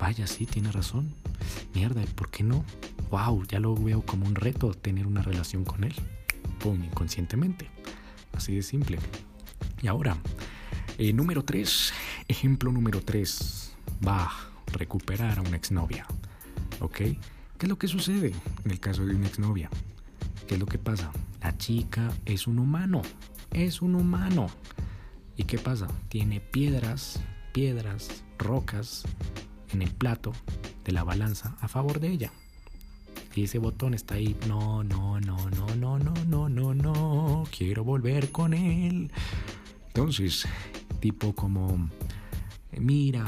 Vaya, 0.00 0.26
sí, 0.26 0.46
tiene 0.46 0.72
razón. 0.72 1.14
Mierda, 1.74 2.02
¿y 2.02 2.06
por 2.06 2.28
qué 2.28 2.42
no? 2.42 2.64
Wow, 3.12 3.44
ya 3.46 3.60
lo 3.60 3.76
veo 3.76 4.04
como 4.04 4.26
un 4.26 4.34
reto 4.34 4.74
tener 4.74 5.06
una 5.06 5.22
relación 5.22 5.64
con 5.64 5.84
él. 5.84 5.94
Pum, 6.58 6.82
inconscientemente. 6.82 7.70
Así 8.32 8.56
de 8.56 8.62
simple. 8.62 8.98
Y 9.80 9.86
ahora, 9.86 10.16
eh, 10.98 11.12
número 11.12 11.44
3, 11.44 11.92
ejemplo 12.26 12.72
número 12.72 13.00
3. 13.00 13.76
Va 14.04 14.32
recuperar 14.72 15.38
a 15.38 15.42
una 15.42 15.56
exnovia. 15.56 16.04
¿Ok? 16.80 17.02
¿Qué 17.58 17.66
es 17.66 17.70
lo 17.70 17.78
que 17.78 17.88
sucede 17.88 18.32
en 18.64 18.70
el 18.70 18.80
caso 18.80 19.06
de 19.06 19.14
una 19.14 19.28
exnovia? 19.28 19.70
¿Qué 20.46 20.54
es 20.54 20.60
lo 20.60 20.66
que 20.66 20.78
pasa? 20.78 21.12
La 21.40 21.56
chica 21.56 22.12
es 22.24 22.46
un 22.46 22.58
humano, 22.58 23.02
es 23.52 23.80
un 23.80 23.94
humano. 23.94 24.48
¿Y 25.36 25.44
qué 25.44 25.58
pasa? 25.58 25.86
Tiene 26.08 26.40
piedras, 26.40 27.20
piedras, 27.52 28.24
rocas 28.38 29.04
en 29.72 29.82
el 29.82 29.90
plato 29.90 30.32
de 30.84 30.92
la 30.92 31.04
balanza 31.04 31.56
a 31.60 31.68
favor 31.68 32.00
de 32.00 32.08
ella. 32.08 32.32
Y 33.34 33.44
ese 33.44 33.58
botón 33.58 33.94
está 33.94 34.14
ahí, 34.14 34.36
no, 34.46 34.84
no, 34.84 35.20
no, 35.20 35.50
no, 35.50 35.74
no, 35.76 35.98
no, 35.98 36.14
no, 36.24 36.48
no, 36.48 36.74
no, 36.74 37.44
quiero 37.56 37.84
volver 37.84 38.30
con 38.30 38.54
él. 38.54 39.10
Entonces, 39.88 40.46
tipo 41.00 41.34
como, 41.34 41.90
mira, 42.78 43.24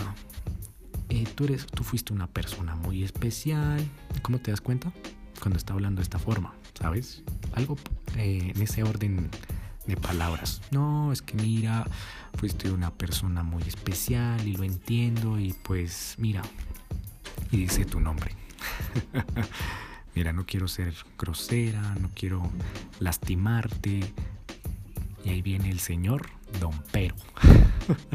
eh, 1.09 1.25
tú, 1.35 1.45
eres, 1.45 1.67
tú 1.67 1.85
fuiste 1.85 2.13
una 2.13 2.27
persona 2.27 2.75
muy 2.75 3.05
especial. 3.05 3.85
¿Cómo 4.23 4.39
te 4.39 4.51
das 4.51 4.61
cuenta? 4.61 4.93
Cuando 5.41 5.59
está 5.59 5.75
hablando 5.75 6.01
de 6.01 6.05
esta 6.05 6.19
forma, 6.19 6.55
¿sabes? 6.79 7.23
Algo 7.53 7.77
eh, 8.17 8.53
en 8.55 8.63
ese 8.63 8.83
orden 8.83 9.31
de 9.87 9.97
palabras. 9.97 10.61
No, 10.71 11.13
es 11.13 11.23
que 11.23 11.37
mira, 11.37 11.87
fuiste 12.35 12.71
una 12.71 12.91
persona 12.91 13.43
muy 13.43 13.63
especial 13.63 14.47
y 14.47 14.57
lo 14.57 14.65
entiendo 14.65 15.39
y 15.39 15.53
pues 15.53 16.17
mira, 16.19 16.43
y 17.51 17.59
dice 17.59 17.85
tu 17.85 18.01
nombre. 18.01 18.33
mira, 20.15 20.33
no 20.33 20.45
quiero 20.45 20.67
ser 20.69 20.95
grosera, 21.19 21.95
no 22.01 22.11
quiero 22.15 22.51
lastimarte. 22.99 24.13
Y 25.25 25.29
ahí 25.29 25.43
viene 25.43 25.71
el 25.71 25.81
señor 25.81 26.29
Don 26.61 26.75
Pero. 26.93 27.15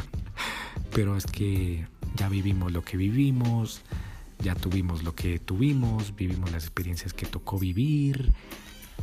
Pero 0.94 1.16
es 1.16 1.26
que 1.26 1.86
ya 2.16 2.30
vivimos 2.30 2.72
lo 2.72 2.84
que 2.84 2.98
vivimos, 2.98 3.82
ya 4.40 4.56
tuvimos 4.56 5.04
lo 5.04 5.16
que 5.16 5.40
tuvimos, 5.40 6.16
vivimos 6.16 6.52
las 6.52 6.64
experiencias 6.64 7.14
que 7.14 7.26
tocó 7.26 7.60
vivir 7.60 8.34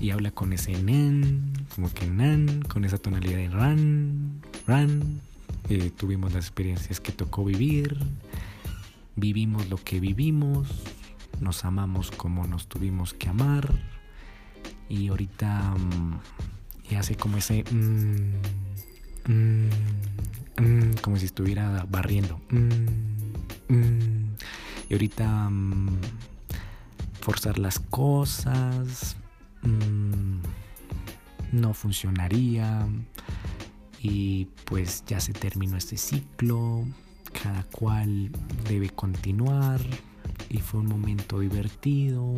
y 0.00 0.10
habla 0.10 0.30
con 0.30 0.52
ese 0.52 0.80
nan, 0.82 1.52
como 1.74 1.92
que 1.92 2.06
nan, 2.06 2.62
con 2.62 2.84
esa 2.84 2.98
tonalidad 2.98 3.38
de 3.38 3.48
ran, 3.48 4.40
ran. 4.66 5.20
Eh, 5.68 5.90
tuvimos 5.90 6.32
las 6.32 6.46
experiencias 6.46 7.00
que 7.00 7.12
tocó 7.12 7.44
vivir, 7.44 7.98
vivimos 9.16 9.68
lo 9.68 9.76
que 9.76 10.00
vivimos, 10.00 10.68
nos 11.40 11.64
amamos 11.64 12.10
como 12.10 12.46
nos 12.46 12.68
tuvimos 12.68 13.12
que 13.12 13.28
amar 13.28 13.70
y 14.88 15.08
ahorita 15.08 15.74
y 16.90 16.94
hace 16.94 17.16
como 17.16 17.36
ese 17.36 17.64
Mm, 19.28 19.68
como 21.02 21.16
si 21.16 21.26
estuviera 21.26 21.86
barriendo. 21.88 22.40
Mm, 22.50 23.74
mm. 23.74 24.36
y 24.88 24.92
ahorita 24.92 25.50
forzar 27.20 27.58
las 27.58 27.78
cosas 27.78 29.16
no 31.52 31.74
funcionaría. 31.74 32.86
y 34.00 34.46
pues 34.64 35.02
ya 35.06 35.18
se 35.18 35.32
terminó 35.32 35.76
este 35.76 35.96
ciclo, 35.96 36.86
cada 37.42 37.64
cual 37.64 38.30
debe 38.68 38.90
continuar 38.90 39.80
y 40.48 40.58
fue 40.58 40.80
un 40.80 40.86
momento 40.86 41.40
divertido. 41.40 42.34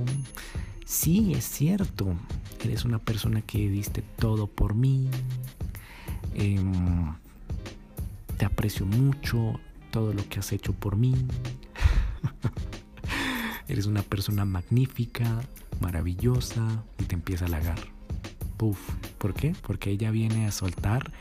Sí, 0.86 1.32
es 1.34 1.44
cierto, 1.44 2.16
eres 2.64 2.84
una 2.84 2.98
persona 2.98 3.42
que 3.42 3.68
diste 3.68 4.02
todo 4.18 4.46
por 4.46 4.74
mí. 4.74 5.08
Em, 6.34 7.14
te 8.40 8.47
aprecio 8.47 8.87
mucho 8.87 9.61
todo 9.90 10.14
lo 10.14 10.26
que 10.30 10.38
has 10.38 10.50
hecho 10.52 10.73
por 10.73 10.97
mí. 10.97 11.14
eres 13.68 13.85
una 13.85 14.00
persona 14.00 14.47
magnífica, 14.47 15.42
maravillosa 15.78 16.82
y 16.99 17.04
te 17.04 17.16
empieza 17.16 17.44
a 17.44 17.49
halagar. 17.49 17.78
Puf, 18.56 18.78
¿por 19.18 19.35
qué? 19.35 19.54
Porque 19.61 19.90
ella 19.90 20.11
viene 20.11 20.47
a 20.47 20.52
soltar 20.52 21.12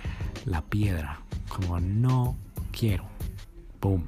la 0.46 0.62
piedra, 0.62 1.20
como 1.50 1.82
no 1.82 2.38
quiero. 2.72 3.04
Pum. 3.82 4.06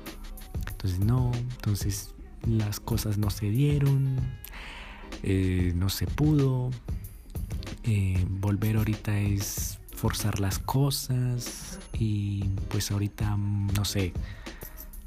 Entonces 0.70 1.02
no, 1.02 1.34
entonces 1.34 2.16
las 2.48 2.80
cosas 2.80 3.18
no 3.18 3.30
se 3.30 3.50
dieron, 3.50 4.16
eh, 5.22 5.74
no 5.76 5.90
se 5.90 6.08
pudo. 6.08 6.72
Eh, 7.84 8.26
volver 8.30 8.78
ahorita 8.78 9.20
es 9.20 9.81
forzar 10.02 10.40
las 10.40 10.58
cosas 10.58 11.78
y 11.94 12.44
pues 12.70 12.90
ahorita, 12.90 13.38
no 13.38 13.86
sé, 13.86 14.14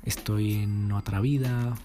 estoy 0.05 0.63
en 0.63 0.93
otra 0.93 1.19
vida 1.21 1.77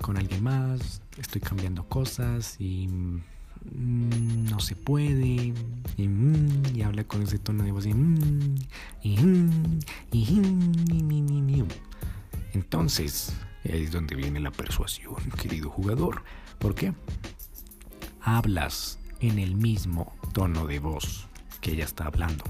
con 0.00 0.16
alguien 0.16 0.42
más, 0.42 1.02
estoy 1.18 1.42
cambiando 1.42 1.84
cosas 1.86 2.56
y 2.58 2.88
mm, 2.88 4.48
no 4.48 4.58
se 4.60 4.74
puede. 4.74 5.52
Y, 5.98 6.08
mm, 6.08 6.74
y, 6.74 6.80
habla 6.80 7.04
con 7.04 7.20
ese 7.24 7.38
tono 7.38 7.62
de 7.62 7.72
voz 7.72 7.84
y, 7.84 7.92
mm, 7.92 8.54
y, 10.12 11.62
entonces 12.54 13.34
ahí 13.64 13.82
es 13.82 13.92
donde 13.92 14.14
viene 14.14 14.40
la 14.40 14.50
persuasión 14.50 15.16
querido 15.42 15.68
jugador. 15.68 16.22
¿por 16.58 16.74
qué? 16.74 16.94
hablas 18.22 18.98
en 19.20 19.38
el 19.38 19.56
mismo 19.56 20.14
tono 20.32 20.66
de 20.66 20.78
voz 20.78 21.28
que 21.60 21.72
ella 21.72 21.84
está 21.84 22.06
hablando. 22.06 22.44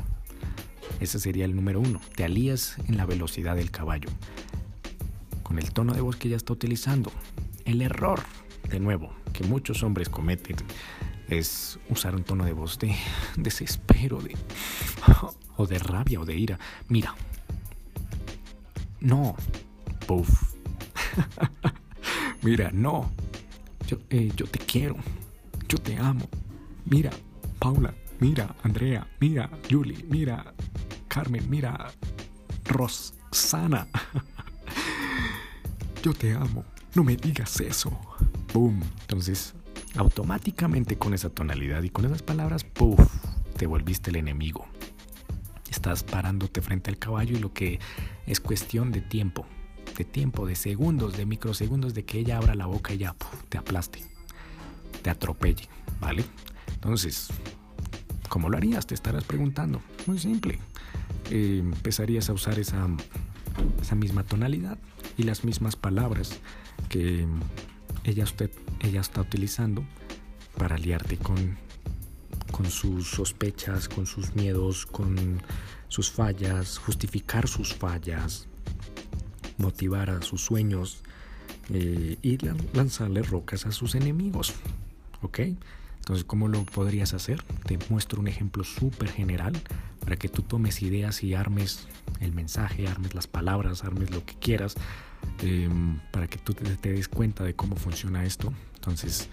Ese 1.00 1.18
sería 1.18 1.44
el 1.44 1.54
número 1.54 1.80
uno 1.80 2.00
te 2.14 2.24
alías 2.24 2.76
en 2.86 2.96
la 2.96 3.06
velocidad 3.06 3.56
del 3.56 3.70
caballo 3.70 4.08
con 5.46 5.60
el 5.60 5.70
tono 5.72 5.94
de 5.94 6.00
voz 6.00 6.16
que 6.16 6.26
ella 6.26 6.36
está 6.36 6.52
utilizando. 6.52 7.12
El 7.64 7.80
error, 7.80 8.20
de 8.68 8.80
nuevo, 8.80 9.12
que 9.32 9.44
muchos 9.44 9.84
hombres 9.84 10.08
cometen 10.08 10.56
es 11.28 11.78
usar 11.88 12.16
un 12.16 12.24
tono 12.24 12.44
de 12.44 12.52
voz 12.52 12.80
de 12.80 12.96
desespero, 13.36 14.20
de, 14.20 14.36
o 15.56 15.66
de 15.68 15.78
rabia 15.78 16.20
o 16.20 16.24
de 16.24 16.36
ira. 16.36 16.58
Mira, 16.88 17.14
no, 18.98 19.36
puff. 20.08 20.54
Mira, 22.42 22.72
no, 22.72 23.12
eh, 24.10 24.32
yo 24.34 24.46
te 24.46 24.58
quiero, 24.58 24.96
yo 25.68 25.78
te 25.78 25.96
amo. 25.96 26.26
Mira, 26.86 27.10
Paula, 27.60 27.94
mira, 28.20 28.54
Andrea, 28.62 29.06
mira, 29.20 29.50
Julie, 29.70 30.04
mira, 30.08 30.52
Carmen, 31.08 31.48
mira, 31.48 31.92
Rosana. 32.64 33.86
yo 36.02 36.12
te 36.12 36.34
amo 36.34 36.64
no 36.96 37.04
me 37.04 37.14
digas 37.14 37.60
eso. 37.60 37.92
¡Pum! 38.52 38.80
Entonces, 39.02 39.54
automáticamente 39.96 40.96
con 40.96 41.12
esa 41.12 41.28
tonalidad 41.28 41.82
y 41.82 41.90
con 41.90 42.06
esas 42.06 42.22
palabras, 42.22 42.64
¡puf! 42.64 42.98
Te 43.58 43.66
volviste 43.66 44.08
el 44.08 44.16
enemigo. 44.16 44.66
Estás 45.70 46.02
parándote 46.02 46.62
frente 46.62 46.90
al 46.90 46.98
caballo 46.98 47.36
y 47.36 47.40
lo 47.40 47.52
que 47.52 47.80
es 48.26 48.40
cuestión 48.40 48.92
de 48.92 49.02
tiempo, 49.02 49.46
de 49.96 50.06
tiempo, 50.06 50.46
de 50.46 50.56
segundos, 50.56 51.18
de 51.18 51.26
microsegundos, 51.26 51.92
de 51.92 52.06
que 52.06 52.20
ella 52.20 52.38
abra 52.38 52.54
la 52.54 52.64
boca 52.64 52.94
y 52.94 52.98
ya 52.98 53.14
te 53.50 53.58
aplaste, 53.58 54.02
te 55.02 55.10
atropelle, 55.10 55.68
¿vale? 56.00 56.24
Entonces, 56.72 57.28
¿cómo 58.28 58.48
lo 58.48 58.56
harías? 58.56 58.86
Te 58.86 58.94
estarás 58.94 59.24
preguntando. 59.24 59.80
Muy 60.06 60.18
simple. 60.18 60.58
Eh, 61.30 61.58
empezarías 61.60 62.28
a 62.30 62.32
usar 62.32 62.58
esa, 62.58 62.86
esa 63.80 63.94
misma 63.94 64.24
tonalidad 64.24 64.78
y 65.16 65.24
las 65.24 65.44
mismas 65.44 65.76
palabras 65.76 66.38
que 66.88 67.26
ella, 68.04 68.24
usted, 68.24 68.50
ella 68.80 69.00
está 69.00 69.20
utilizando 69.20 69.84
para 70.56 70.76
aliarte 70.76 71.16
con, 71.16 71.56
con 72.52 72.70
sus 72.70 73.10
sospechas, 73.10 73.88
con 73.88 74.06
sus 74.06 74.34
miedos, 74.34 74.86
con 74.86 75.40
sus 75.88 76.10
fallas, 76.10 76.78
justificar 76.78 77.48
sus 77.48 77.74
fallas, 77.74 78.46
motivar 79.58 80.10
a 80.10 80.22
sus 80.22 80.42
sueños 80.42 81.02
eh, 81.70 82.16
y 82.22 82.38
lanzarle 82.74 83.22
rocas 83.22 83.66
a 83.66 83.72
sus 83.72 83.94
enemigos. 83.94 84.54
¿Ok? 85.22 85.40
Entonces, 86.06 86.24
¿cómo 86.24 86.46
lo 86.46 86.64
podrías 86.64 87.14
hacer? 87.14 87.42
Te 87.66 87.78
muestro 87.90 88.20
un 88.20 88.28
ejemplo 88.28 88.62
súper 88.62 89.10
general 89.10 89.60
para 90.00 90.16
que 90.16 90.28
tú 90.28 90.42
tomes 90.42 90.82
ideas 90.82 91.24
y 91.24 91.34
armes 91.34 91.88
el 92.20 92.32
mensaje, 92.32 92.86
armes 92.86 93.14
las 93.14 93.26
palabras, 93.26 93.82
armes 93.82 94.10
lo 94.10 94.24
que 94.24 94.34
quieras 94.34 94.76
Em, 95.42 95.98
para 96.12 96.26
que 96.26 96.38
tú 96.38 96.54
te, 96.54 96.92
des 96.92 97.08
cuenta 97.08 97.44
de 97.44 97.54
cómo 97.54 97.76
funciona 97.76 98.24
esto. 98.24 98.52
Entonces, 98.74 99.28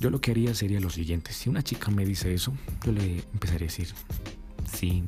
yo 0.00 0.10
lo 0.10 0.20
que 0.20 0.32
haría 0.32 0.54
sería 0.54 0.80
lo 0.80 0.90
siguiente. 0.90 1.32
Si 1.32 1.48
una 1.48 1.62
chica 1.62 1.90
me 1.90 2.04
dice 2.04 2.34
eso, 2.34 2.54
yo 2.84 2.92
le 2.92 3.18
empezaría 3.32 3.66
a 3.66 3.70
decir, 3.70 3.88
sí, 4.70 5.04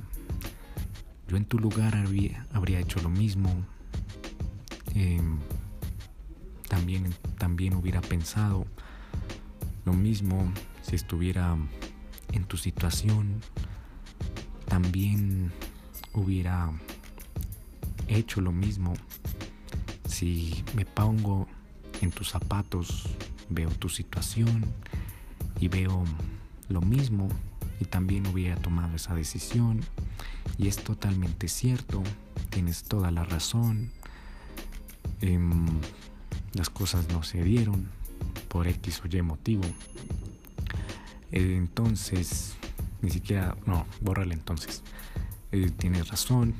yo 1.29 1.37
en 1.37 1.45
tu 1.45 1.59
lugar 1.59 1.97
habría, 1.97 2.47
habría 2.53 2.79
hecho 2.79 3.01
lo 3.01 3.09
mismo. 3.09 3.51
Em, 4.95 5.39
también, 6.69 7.13
también 7.39 7.75
hubiera 7.75 8.01
pensado 8.01 8.67
lo 9.85 9.93
mismo 9.93 10.53
si 10.83 10.97
estuviera 10.97 11.57
en 12.33 12.45
tu 12.45 12.57
situación. 12.57 13.41
También 14.67 15.53
hubiera 16.13 16.71
hecho 18.09 18.41
lo 18.41 18.53
mismo 18.53 18.95
si 20.11 20.65
me 20.75 20.85
pongo 20.85 21.47
en 22.01 22.11
tus 22.11 22.31
zapatos, 22.31 23.09
veo 23.49 23.71
tu 23.71 23.89
situación 23.89 24.67
y 25.59 25.69
veo 25.69 26.05
lo 26.69 26.81
mismo 26.81 27.29
y 27.81 27.85
también 27.85 28.27
hubiera 28.27 28.57
tomado 28.57 28.97
esa 28.97 29.15
decisión 29.15 29.81
y 30.59 30.69
es 30.69 30.77
totalmente 30.77 31.49
cierto, 31.49 32.03
tienes 32.51 32.83
toda 32.83 33.11
la 33.11 33.25
razón, 33.25 33.91
em, 35.21 35.67
las 36.53 36.69
cosas 36.69 37.09
no 37.09 37.23
se 37.23 37.43
dieron 37.43 37.89
por 38.49 38.67
X 38.67 39.03
o 39.05 39.09
Y 39.17 39.23
motivo. 39.23 39.65
Entonces, 41.33 42.57
ni 43.03 43.11
siquiera, 43.11 43.57
no, 43.67 43.87
bórrale 44.01 44.35
entonces. 44.35 44.83
Eh, 45.53 45.71
tienes 45.77 46.09
razón 46.09 46.55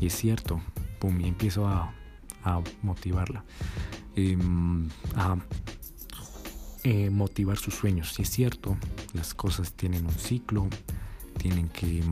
y 0.00 0.06
es 0.06 0.14
cierto, 0.14 0.60
pum, 0.98 1.20
y 1.20 1.28
empiezo 1.28 1.66
a 1.68 1.92
motivarla, 2.82 3.44
em, 4.16 4.88
a 5.14 5.36
eh, 6.84 7.10
motivar 7.10 7.58
sus 7.58 7.74
sueños. 7.74 8.12
Si 8.12 8.22
es 8.22 8.30
cierto, 8.30 8.76
las 9.12 9.34
cosas 9.34 9.72
tienen 9.74 10.04
un 10.04 10.14
ciclo, 10.14 10.66
tienen 11.38 11.68
que, 11.68 12.02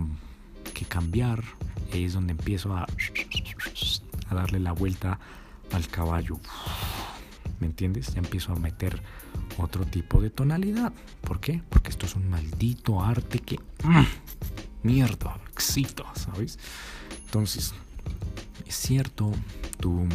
cambiar, 0.88 1.42
ahí 1.92 2.04
es 2.04 2.14
donde 2.14 2.32
empiezo 2.32 2.74
a, 2.74 2.86
a 4.28 4.34
darle 4.34 4.60
la 4.60 4.72
vuelta 4.72 5.18
al 5.72 5.88
caballo. 5.88 6.40
¿Me 7.58 7.66
entiendes? 7.66 8.14
Ya 8.14 8.20
empiezo 8.20 8.52
a 8.52 8.56
meter 8.56 9.02
otro 9.58 9.84
tipo 9.84 10.22
de 10.22 10.30
tonalidad. 10.30 10.92
¿Por 11.20 11.40
qué? 11.40 11.62
Es 12.06 12.14
un 12.16 12.28
maldito 12.28 13.02
arte 13.02 13.38
que... 13.38 13.58
¡mm! 13.84 14.04
mierda, 14.82 15.38
excita, 15.52 16.04
¿sabes? 16.14 16.58
Entonces, 17.24 17.74
es 18.66 18.74
cierto, 18.74 19.32
tú, 19.78 20.06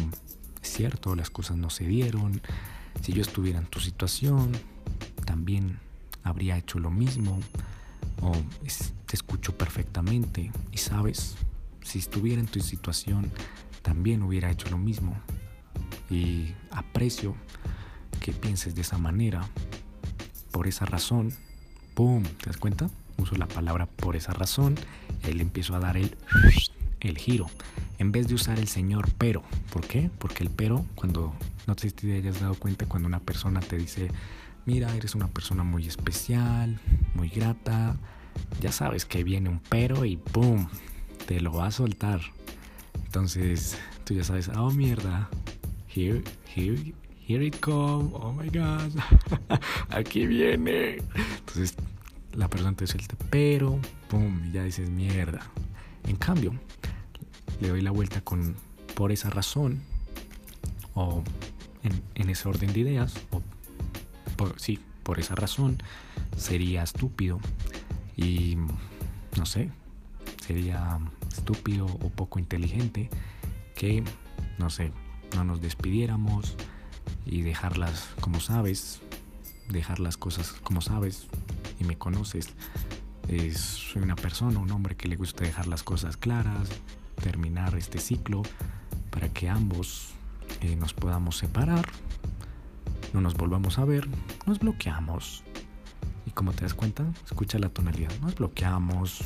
es 0.62 0.72
cierto, 0.72 1.14
las 1.14 1.30
cosas 1.30 1.56
no 1.56 1.70
se 1.70 1.86
dieron. 1.86 2.40
Si 3.02 3.12
yo 3.12 3.22
estuviera 3.22 3.58
en 3.58 3.66
tu 3.66 3.80
situación, 3.80 4.52
también 5.24 5.78
habría 6.24 6.56
hecho 6.56 6.78
lo 6.78 6.90
mismo. 6.90 7.38
O 8.22 8.32
te 9.06 9.14
escucho 9.14 9.56
perfectamente. 9.56 10.50
Y 10.72 10.78
sabes, 10.78 11.36
si 11.82 11.98
estuviera 11.98 12.40
en 12.40 12.46
tu 12.46 12.60
situación, 12.60 13.30
también 13.82 14.22
hubiera 14.22 14.50
hecho 14.50 14.68
lo 14.70 14.78
mismo. 14.78 15.16
Y 16.10 16.54
aprecio 16.70 17.36
que 18.20 18.32
pienses 18.32 18.74
de 18.74 18.80
esa 18.80 18.98
manera. 18.98 19.48
Por 20.50 20.66
esa 20.66 20.86
razón, 20.86 21.34
¡pum! 21.96 22.22
¿Te 22.22 22.46
das 22.46 22.58
cuenta? 22.58 22.90
Uso 23.16 23.34
la 23.36 23.48
palabra 23.48 23.86
por 23.86 24.16
esa 24.16 24.34
razón. 24.34 24.76
Le 25.24 25.42
empiezo 25.42 25.74
a 25.74 25.80
dar 25.80 25.96
el, 25.96 26.14
el 27.00 27.16
giro 27.16 27.46
en 27.98 28.12
vez 28.12 28.28
de 28.28 28.34
usar 28.34 28.58
el 28.58 28.68
señor 28.68 29.10
pero. 29.16 29.42
¿Por 29.72 29.86
qué? 29.86 30.10
Porque 30.18 30.44
el 30.44 30.50
pero, 30.50 30.84
cuando 30.94 31.34
no 31.66 31.74
sé 31.74 31.88
si 31.88 31.94
te 31.94 32.14
hayas 32.14 32.40
dado 32.40 32.54
cuenta, 32.54 32.84
cuando 32.84 33.08
una 33.08 33.20
persona 33.20 33.60
te 33.60 33.78
dice, 33.78 34.08
mira, 34.66 34.94
eres 34.94 35.14
una 35.14 35.28
persona 35.28 35.64
muy 35.64 35.88
especial, 35.88 36.78
muy 37.14 37.30
grata, 37.30 37.96
ya 38.60 38.72
sabes 38.72 39.06
que 39.06 39.24
viene 39.24 39.48
un 39.48 39.60
pero 39.60 40.04
y 40.04 40.20
¡boom! 40.34 40.68
te 41.26 41.40
lo 41.40 41.52
va 41.52 41.68
a 41.68 41.70
soltar. 41.70 42.20
Entonces, 43.06 43.78
tú 44.04 44.12
ya 44.12 44.22
sabes, 44.22 44.48
oh 44.48 44.70
mierda, 44.70 45.30
here, 45.94 46.22
here, 46.54 46.92
here 47.26 47.44
it 47.44 47.58
comes, 47.60 48.12
oh 48.14 48.32
my 48.32 48.48
god, 48.48 48.92
aquí 49.90 50.26
viene. 50.26 50.98
Entonces, 51.38 51.74
la 52.32 52.48
persona 52.48 52.74
te 52.76 52.86
suelta, 52.86 53.16
pero, 53.30 53.80
pum, 54.08 54.52
ya 54.52 54.62
dices 54.62 54.88
mierda. 54.88 55.40
En 56.06 56.16
cambio, 56.16 56.52
le 57.60 57.68
doy 57.68 57.82
la 57.82 57.90
vuelta 57.90 58.20
con, 58.20 58.54
por 58.94 59.10
esa 59.10 59.30
razón, 59.30 59.82
o 60.94 61.24
en, 62.14 62.30
ese 62.30 62.48
orden 62.48 62.72
de 62.72 62.80
ideas, 62.80 63.14
o 63.30 63.42
sí, 64.56 64.78
por 65.02 65.18
esa 65.18 65.34
razón, 65.34 65.78
sería 66.36 66.82
estúpido 66.82 67.40
y, 68.16 68.56
no 69.36 69.46
sé, 69.46 69.70
sería 70.44 71.00
estúpido 71.32 71.86
o 71.86 72.10
poco 72.10 72.38
inteligente 72.38 73.10
que, 73.74 74.04
no 74.58 74.70
sé, 74.70 74.92
no 75.34 75.44
nos 75.44 75.60
despidiéramos 75.60 76.56
y 77.26 77.42
dejarlas 77.42 78.08
como 78.20 78.40
sabes, 78.40 79.00
dejar 79.68 80.00
las 80.00 80.16
cosas 80.16 80.52
como 80.62 80.80
sabes 80.80 81.26
y 81.78 81.84
me 81.84 81.98
conoces. 81.98 82.48
Es, 83.28 83.58
soy 83.58 84.02
una 84.02 84.16
persona, 84.16 84.60
un 84.60 84.70
hombre 84.70 84.96
que 84.96 85.08
le 85.08 85.16
gusta 85.16 85.44
dejar 85.44 85.66
las 85.66 85.82
cosas 85.82 86.16
claras, 86.16 86.68
terminar 87.22 87.74
este 87.74 87.98
ciclo 87.98 88.42
para 89.10 89.28
que 89.28 89.48
ambos 89.48 90.10
eh, 90.60 90.76
nos 90.76 90.94
podamos 90.94 91.36
separar, 91.36 91.86
no 93.12 93.20
nos 93.20 93.34
volvamos 93.34 93.78
a 93.78 93.84
ver, 93.84 94.08
nos 94.46 94.60
bloqueamos. 94.60 95.42
Y 96.24 96.30
como 96.30 96.52
te 96.52 96.62
das 96.62 96.74
cuenta, 96.74 97.04
escucha 97.24 97.58
la 97.58 97.68
tonalidad, 97.68 98.12
nos 98.20 98.36
bloqueamos, 98.36 99.22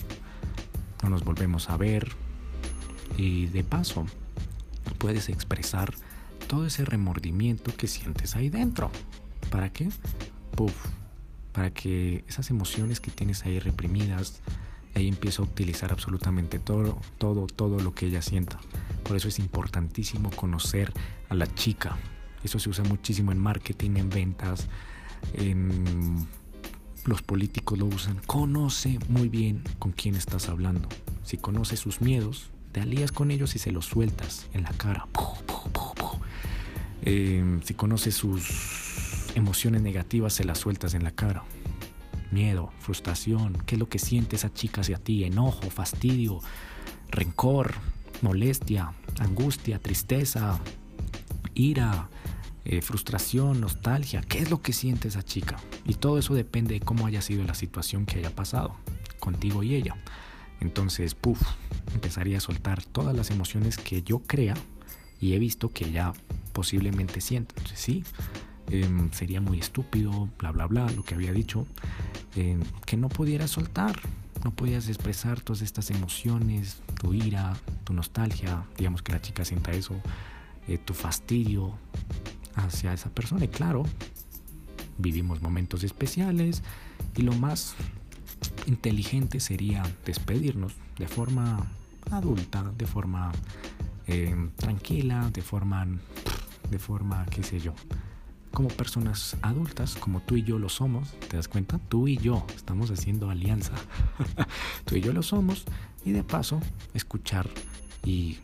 no 1.03 1.11
nos 1.11 1.25
volvemos 1.25 1.69
a 1.69 1.77
ver 1.77 2.11
y 3.17 3.47
de 3.47 3.65
paso 3.65 4.07
puedes 4.99 5.29
expresar 5.29 5.95
todo 6.51 6.67
ese 6.67 6.85
remordimiento 6.85 7.73
que 7.77 7.87
sientes 7.87 8.35
ahí 8.35 8.49
dentro. 8.49 8.91
¿Para 9.51 9.73
qué? 9.73 9.89
Puf, 10.57 10.75
para 11.53 11.71
que 11.71 12.25
esas 12.27 12.51
emociones 12.51 12.99
que 12.99 13.13
tienes 13.13 13.47
ahí 13.47 13.61
reprimidas, 13.61 14.41
ahí 14.97 15.07
empieza 15.07 15.43
a 15.43 15.45
utilizar 15.45 15.93
absolutamente 15.93 16.59
todo, 16.59 16.99
todo, 17.19 17.47
todo 17.47 17.79
lo 17.79 17.95
que 17.95 18.07
ella 18.07 18.21
sienta. 18.21 18.59
Por 19.05 19.15
eso 19.15 19.29
es 19.29 19.39
importantísimo 19.39 20.31
conocer 20.31 20.93
a 21.29 21.37
la 21.37 21.47
chica. 21.55 21.97
Eso 22.43 22.59
se 22.59 22.69
usa 22.69 22.83
muchísimo 22.83 23.31
en 23.31 23.39
marketing, 23.39 23.93
en 23.95 24.11
ventas, 24.11 24.67
en 25.35 26.27
los 27.05 27.23
políticos 27.23 27.79
lo 27.79 27.87
usan. 27.87 28.21
Conoce 28.27 28.99
muy 29.09 29.29
bien 29.29 29.63
con 29.79 29.93
quién 29.93 30.17
estás 30.17 30.49
hablando. 30.49 30.89
Si 31.23 31.37
conoces 31.37 31.79
sus 31.79 32.01
miedos, 32.01 32.51
te 32.73 32.81
alías 32.81 33.13
con 33.13 33.31
ellos 33.31 33.55
y 33.55 33.61
se 33.61 33.71
los 33.71 33.87
sueltas 33.87 34.49
en 34.53 34.65
la 34.65 34.71
cara. 34.71 35.07
Eh, 37.03 37.61
si 37.65 37.75
conoces 37.75 38.15
sus 38.15 39.31
emociones 39.35 39.83
negativas, 39.83 40.33
se 40.33 40.45
las 40.45 40.59
sueltas 40.59 40.95
en 40.95 41.05
la 41.05 41.11
cara. 41.11 41.45
Miedo, 42.31 42.71
frustración, 42.79 43.59
¿qué 43.67 43.75
es 43.75 43.79
lo 43.79 43.89
que 43.89 43.99
siente 43.99 44.37
esa 44.37 44.53
chica 44.53 44.83
hacia 44.83 44.99
ti? 44.99 45.25
Enojo, 45.25 45.69
fastidio, 45.71 46.41
rencor, 47.11 47.75
molestia, 48.23 48.93
angustia, 49.19 49.81
tristeza, 49.81 50.61
ira, 51.55 52.09
eh, 52.65 52.83
frustración, 52.83 53.61
nostalgia, 53.61 54.21
qué 54.21 54.39
es 54.39 54.51
lo 54.51 54.63
que 54.63 54.73
siente 54.73 55.09
esa 55.09 55.23
chica. 55.23 55.57
Y 55.87 55.95
todo 55.95 56.19
eso 56.19 56.35
depende 56.35 56.75
de 56.75 56.81
cómo 56.81 57.07
haya 57.07 57.23
sido 57.23 57.43
la 57.45 57.55
situación 57.55 58.07
que 58.07 58.19
haya 58.19 58.35
pasado 58.35 58.77
contigo 59.19 59.63
y 59.63 59.75
ella. 59.75 59.97
Entonces, 60.61 61.15
puff, 61.15 61.41
empezaría 61.95 62.37
a 62.37 62.41
soltar 62.41 62.85
todas 62.85 63.17
las 63.17 63.31
emociones 63.31 63.77
que 63.77 64.03
yo 64.03 64.21
crea 64.21 64.55
y 65.21 65.33
he 65.33 65.39
visto 65.39 65.73
que 65.73 65.87
ella 65.87 66.13
posiblemente. 66.61 67.21
Entonces, 67.31 67.79
sí, 67.79 68.05
em, 68.69 69.11
sería 69.13 69.41
muy 69.41 69.59
estúpido, 69.59 70.29
bla, 70.39 70.53
bla, 70.53 70.67
bla, 70.67 70.91
lo 70.91 71.03
que 71.03 71.15
había 71.15 71.33
dicho, 71.33 71.67
em, 72.37 72.61
que 72.85 72.99
no 72.99 73.09
pudieras 73.09 73.51
soltar, 73.53 73.99
no 74.45 74.51
podías 74.51 74.87
expresar 74.89 75.41
todas 75.41 75.63
estas 75.63 75.91
emociones, 75.91 76.83
tu 77.01 77.15
ira, 77.15 77.57
tu 77.85 77.95
nostalgia, 77.95 78.63
digamos 78.77 79.01
que 79.01 79.13
la 79.13 79.23
chica 79.23 79.43
sienta 79.43 79.73
eso, 79.73 79.95
eh, 80.69 80.77
tu 80.77 80.93
fastidio, 80.93 81.79
hacia 82.57 82.93
esa 82.93 83.09
persona. 83.09 83.47
Y 83.47 83.49
claro, 83.49 83.85
vivimos 84.99 85.41
momentos 85.41 85.83
especiales 85.83 86.63
y 87.17 87.23
lo 87.23 87.33
más 87.33 87.75
inteligente 88.67 89.41
sería 89.41 89.83
despedirnos 90.05 90.75
de 90.99 91.09
forma 91.09 91.67
adulta, 92.11 92.71
de 92.77 92.87
forma 92.87 93.33
eh, 94.13 94.35
tranquila, 94.57 95.31
de 95.33 95.41
forma, 95.41 95.87
de 96.71 96.79
forma, 96.79 97.25
qué 97.27 97.43
sé 97.43 97.61
yo, 97.61 97.75
como 98.53 98.69
personas 98.69 99.37
adultas, 99.43 99.95
como 99.95 100.21
tú 100.21 100.37
y 100.37 100.43
yo 100.43 100.59
lo 100.59 100.69
somos, 100.69 101.13
¿te 101.29 101.37
das 101.37 101.49
cuenta? 101.49 101.79
Tú 101.89 102.09
y 102.09 102.17
yo 102.17 102.45
estamos 102.55 102.91
haciendo 102.91 103.31
alianza. 103.31 103.73
tú 104.85 104.97
y 104.97 105.01
yo 105.01 105.13
lo 105.13 105.23
somos 105.23 105.65
y 106.05 106.13
de 106.13 106.25
paso 106.25 106.61
escuchar 106.95 107.49
y 108.05 108.39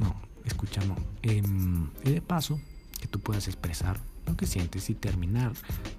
no, 0.00 0.14
escuchar 0.44 0.86
no, 0.86 0.96
em, 1.22 1.88
y 2.04 2.10
de 2.10 2.20
paso 2.20 2.60
que 3.00 3.06
tú 3.06 3.20
puedas 3.20 3.46
expresar 3.46 4.00
lo 4.26 4.36
que 4.36 4.46
sientes 4.46 4.90
y 4.90 4.94
terminar 4.94 5.52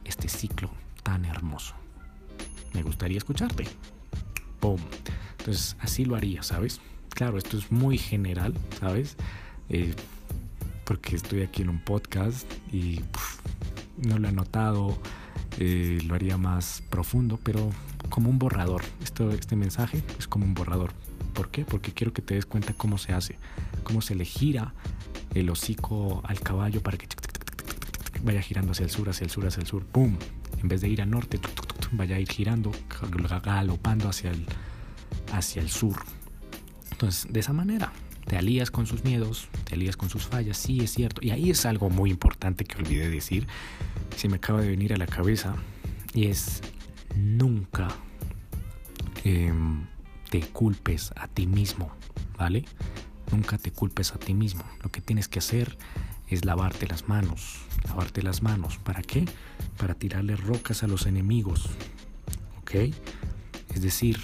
este 0.03 0.27
ciclo 0.27 0.69
tan 1.03 1.25
hermoso. 1.25 1.75
Me 2.73 2.83
gustaría 2.83 3.17
escucharte. 3.17 3.67
¡Pum! 4.59 4.79
Entonces 5.39 5.75
así 5.79 6.05
lo 6.05 6.15
haría, 6.15 6.41
¿sabes? 6.41 6.81
Claro, 7.09 7.37
esto 7.37 7.57
es 7.57 7.71
muy 7.71 7.97
general, 7.97 8.53
¿sabes? 8.79 9.17
Eh, 9.69 9.93
porque 10.85 11.15
estoy 11.15 11.41
aquí 11.41 11.61
en 11.61 11.69
un 11.69 11.79
podcast 11.79 12.51
y 12.71 13.01
no 13.97 14.17
lo 14.19 14.27
he 14.27 14.31
notado, 14.31 14.97
eh, 15.59 15.99
lo 16.05 16.15
haría 16.15 16.37
más 16.37 16.83
profundo, 16.89 17.39
pero 17.43 17.69
como 18.09 18.29
un 18.29 18.39
borrador. 18.39 18.83
Esto, 19.01 19.31
este 19.31 19.55
mensaje 19.55 20.03
es 20.19 20.27
como 20.27 20.45
un 20.45 20.53
borrador. 20.53 20.91
¿Por 21.33 21.49
qué? 21.49 21.65
Porque 21.65 21.93
quiero 21.93 22.13
que 22.13 22.21
te 22.21 22.35
des 22.35 22.45
cuenta 22.45 22.73
cómo 22.73 22.97
se 22.97 23.13
hace, 23.13 23.37
cómo 23.83 24.01
se 24.01 24.15
le 24.15 24.25
gira 24.25 24.73
el 25.33 25.49
hocico 25.49 26.21
al 26.25 26.39
caballo 26.39 26.81
para 26.81 26.97
que 26.97 27.07
vaya 28.23 28.41
girando 28.41 28.71
hacia 28.71 28.83
el 28.83 28.91
sur, 28.91 29.09
hacia 29.09 29.25
el 29.25 29.31
sur, 29.31 29.45
hacia 29.45 29.61
el 29.61 29.67
sur, 29.67 29.85
¡pum! 29.85 30.17
En 30.61 30.67
vez 30.67 30.81
de 30.81 30.89
ir 30.89 31.01
al 31.01 31.09
norte, 31.09 31.39
vaya 31.91 32.15
a 32.15 32.19
ir 32.19 32.29
girando, 32.29 32.71
galopando 33.43 34.09
hacia 34.09 34.31
el, 34.31 34.45
hacia 35.31 35.61
el 35.61 35.69
sur. 35.69 35.95
Entonces, 36.91 37.31
de 37.31 37.39
esa 37.39 37.53
manera, 37.53 37.91
te 38.25 38.37
alías 38.37 38.71
con 38.71 38.85
sus 38.85 39.03
miedos, 39.03 39.47
te 39.65 39.75
alías 39.75 39.97
con 39.97 40.09
sus 40.09 40.23
fallas, 40.25 40.57
sí 40.57 40.79
es 40.81 40.91
cierto. 40.91 41.21
Y 41.23 41.31
ahí 41.31 41.49
es 41.49 41.65
algo 41.65 41.89
muy 41.89 42.09
importante 42.09 42.65
que 42.65 42.77
olvidé 42.77 43.09
decir, 43.09 43.47
se 44.15 44.29
me 44.29 44.37
acaba 44.37 44.61
de 44.61 44.69
venir 44.69 44.93
a 44.93 44.97
la 44.97 45.07
cabeza, 45.07 45.55
y 46.13 46.27
es 46.27 46.61
nunca 47.15 47.87
em, 49.23 49.87
te 50.29 50.41
culpes 50.41 51.11
a 51.15 51.27
ti 51.27 51.47
mismo, 51.47 51.91
¿vale? 52.37 52.65
Nunca 53.31 53.57
te 53.57 53.71
culpes 53.71 54.13
a 54.13 54.19
ti 54.19 54.33
mismo. 54.33 54.63
Lo 54.83 54.91
que 54.91 55.01
tienes 55.01 55.27
que 55.27 55.39
hacer 55.39 55.77
es 56.27 56.45
lavarte 56.45 56.87
las 56.87 57.07
manos. 57.07 57.61
Lavarte 57.85 58.21
las 58.21 58.43
manos. 58.43 58.77
¿Para 58.77 59.01
qué? 59.01 59.25
Para 59.77 59.95
tirarle 59.95 60.35
rocas 60.35 60.83
a 60.83 60.87
los 60.87 61.05
enemigos. 61.07 61.69
¿Ok? 62.59 62.93
Es 63.73 63.81
decir, 63.81 64.19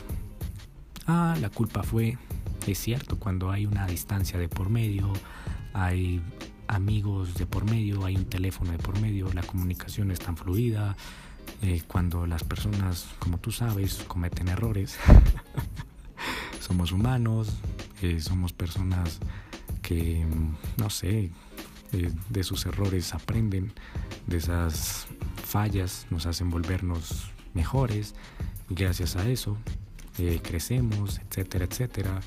ah, 1.07 1.35
la 1.41 1.49
culpa 1.49 1.81
fue, 1.81 2.17
es 2.67 2.79
cierto, 2.79 3.19
cuando 3.19 3.51
hay 3.51 3.65
una 3.65 3.85
distancia 3.87 4.39
de 4.39 4.49
por 4.49 4.69
medio, 4.69 5.11
hay 5.73 6.21
amigos 6.67 7.35
de 7.35 7.45
por 7.45 7.65
medio, 7.65 8.05
hay 8.05 8.15
un 8.15 8.25
teléfono 8.25 8.71
de 8.71 8.77
por 8.77 8.99
medio, 8.99 9.31
la 9.33 9.43
comunicación 9.43 10.11
es 10.11 10.19
tan 10.19 10.37
fluida, 10.37 10.95
eh, 11.61 11.81
cuando 11.87 12.27
las 12.27 12.43
personas, 12.43 13.07
como 13.19 13.39
tú 13.39 13.51
sabes, 13.51 14.03
cometen 14.07 14.47
errores. 14.49 14.97
Somos 16.59 16.91
humanos, 16.91 17.47
somos 18.19 18.53
personas 18.53 19.19
que, 19.81 20.23
no 20.77 20.89
sé, 20.91 21.31
eh, 21.91 22.11
de 22.29 22.43
sus 22.43 22.67
errores 22.67 23.15
aprenden, 23.15 23.73
de 24.27 24.37
esas 24.37 25.07
fallas 25.43 26.05
nos 26.11 26.27
hacen 26.27 26.51
volvernos 26.51 27.31
mejores 27.55 28.13
y 28.69 28.75
gracias 28.75 29.15
a 29.15 29.27
eso 29.27 29.57
eh, 30.19 30.39
crecemos, 30.43 31.19
etcétera, 31.19 31.65
etcétera. 31.65 32.21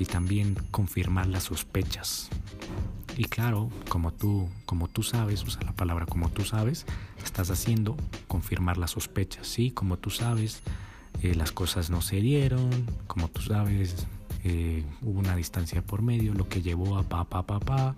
Y 0.00 0.06
también 0.06 0.56
confirmar 0.72 1.28
las 1.28 1.44
sospechas. 1.44 2.28
Y 3.16 3.24
claro, 3.26 3.70
como 3.88 4.12
tú, 4.12 4.48
como 4.66 4.88
tú 4.88 5.02
sabes, 5.02 5.44
usa 5.44 5.62
la 5.62 5.72
palabra 5.72 6.06
como 6.06 6.28
tú 6.30 6.42
sabes, 6.42 6.86
estás 7.22 7.50
haciendo 7.50 7.96
confirmar 8.26 8.78
las 8.78 8.92
sospechas. 8.92 9.46
Sí, 9.46 9.70
como 9.70 9.98
tú 9.98 10.10
sabes, 10.10 10.62
eh, 11.22 11.34
las 11.34 11.52
cosas 11.52 11.90
no 11.90 12.00
se 12.00 12.16
dieron, 12.16 12.70
como 13.06 13.28
tú 13.28 13.42
sabes, 13.42 14.06
eh, 14.42 14.84
hubo 15.02 15.18
una 15.20 15.36
distancia 15.36 15.82
por 15.82 16.00
medio, 16.00 16.32
lo 16.32 16.48
que 16.48 16.62
llevó 16.62 16.96
a 16.96 17.02
pa, 17.02 17.24
pa, 17.24 17.46
pa, 17.46 17.60
pa. 17.60 17.94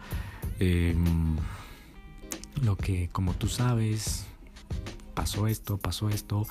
Em, 0.59 1.37
lo 2.63 2.77
que, 2.77 3.09
como 3.13 3.35
tú 3.35 3.49
sabes, 3.49 4.27
pasó 5.15 5.47
esto, 5.47 5.79
pasó 5.79 6.09
esto. 6.09 6.47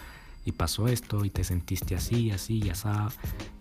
Y 0.45 0.51
pasó 0.53 0.87
esto 0.87 1.23
y 1.25 1.29
te 1.29 1.43
sentiste 1.43 1.95
así, 1.95 2.31
así 2.31 2.61
y 2.63 2.69
así 2.69 2.89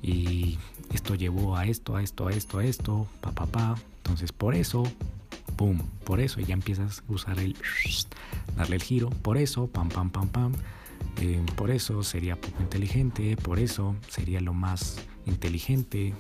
y 0.03 0.59
esto 0.93 1.15
llevó 1.15 1.57
a 1.57 1.67
esto, 1.67 1.97
a 1.97 2.03
esto, 2.03 2.29
a 2.29 2.33
esto, 2.33 2.59
a 2.59 2.65
esto, 2.65 3.07
pa, 3.21 3.33
pa, 3.33 3.47
pa. 3.47 3.77
Entonces 3.99 4.33
por 4.33 4.55
eso, 4.55 4.85
pum, 5.57 5.79
por 6.05 6.21
eso 6.21 6.41
ya 6.41 6.55
empiezas 6.55 7.03
a 7.09 7.13
usar 7.13 7.39
el, 7.39 7.57
darle 8.57 8.77
el 8.77 8.83
giro, 8.83 9.11
por 9.11 9.37
eso, 9.37 9.67
pam, 9.67 9.89
pam, 9.89 10.11
pam, 10.11 10.29
pam. 10.29 10.53
Eh, 11.21 11.45
por 11.57 11.71
eso 11.71 12.03
sería 12.03 12.41
poco 12.41 12.63
inteligente, 12.63 13.37
por 13.37 13.59
eso 13.59 13.97
sería 14.09 14.41
lo 14.41 14.55
más 14.55 14.97
inteligente 15.27 16.15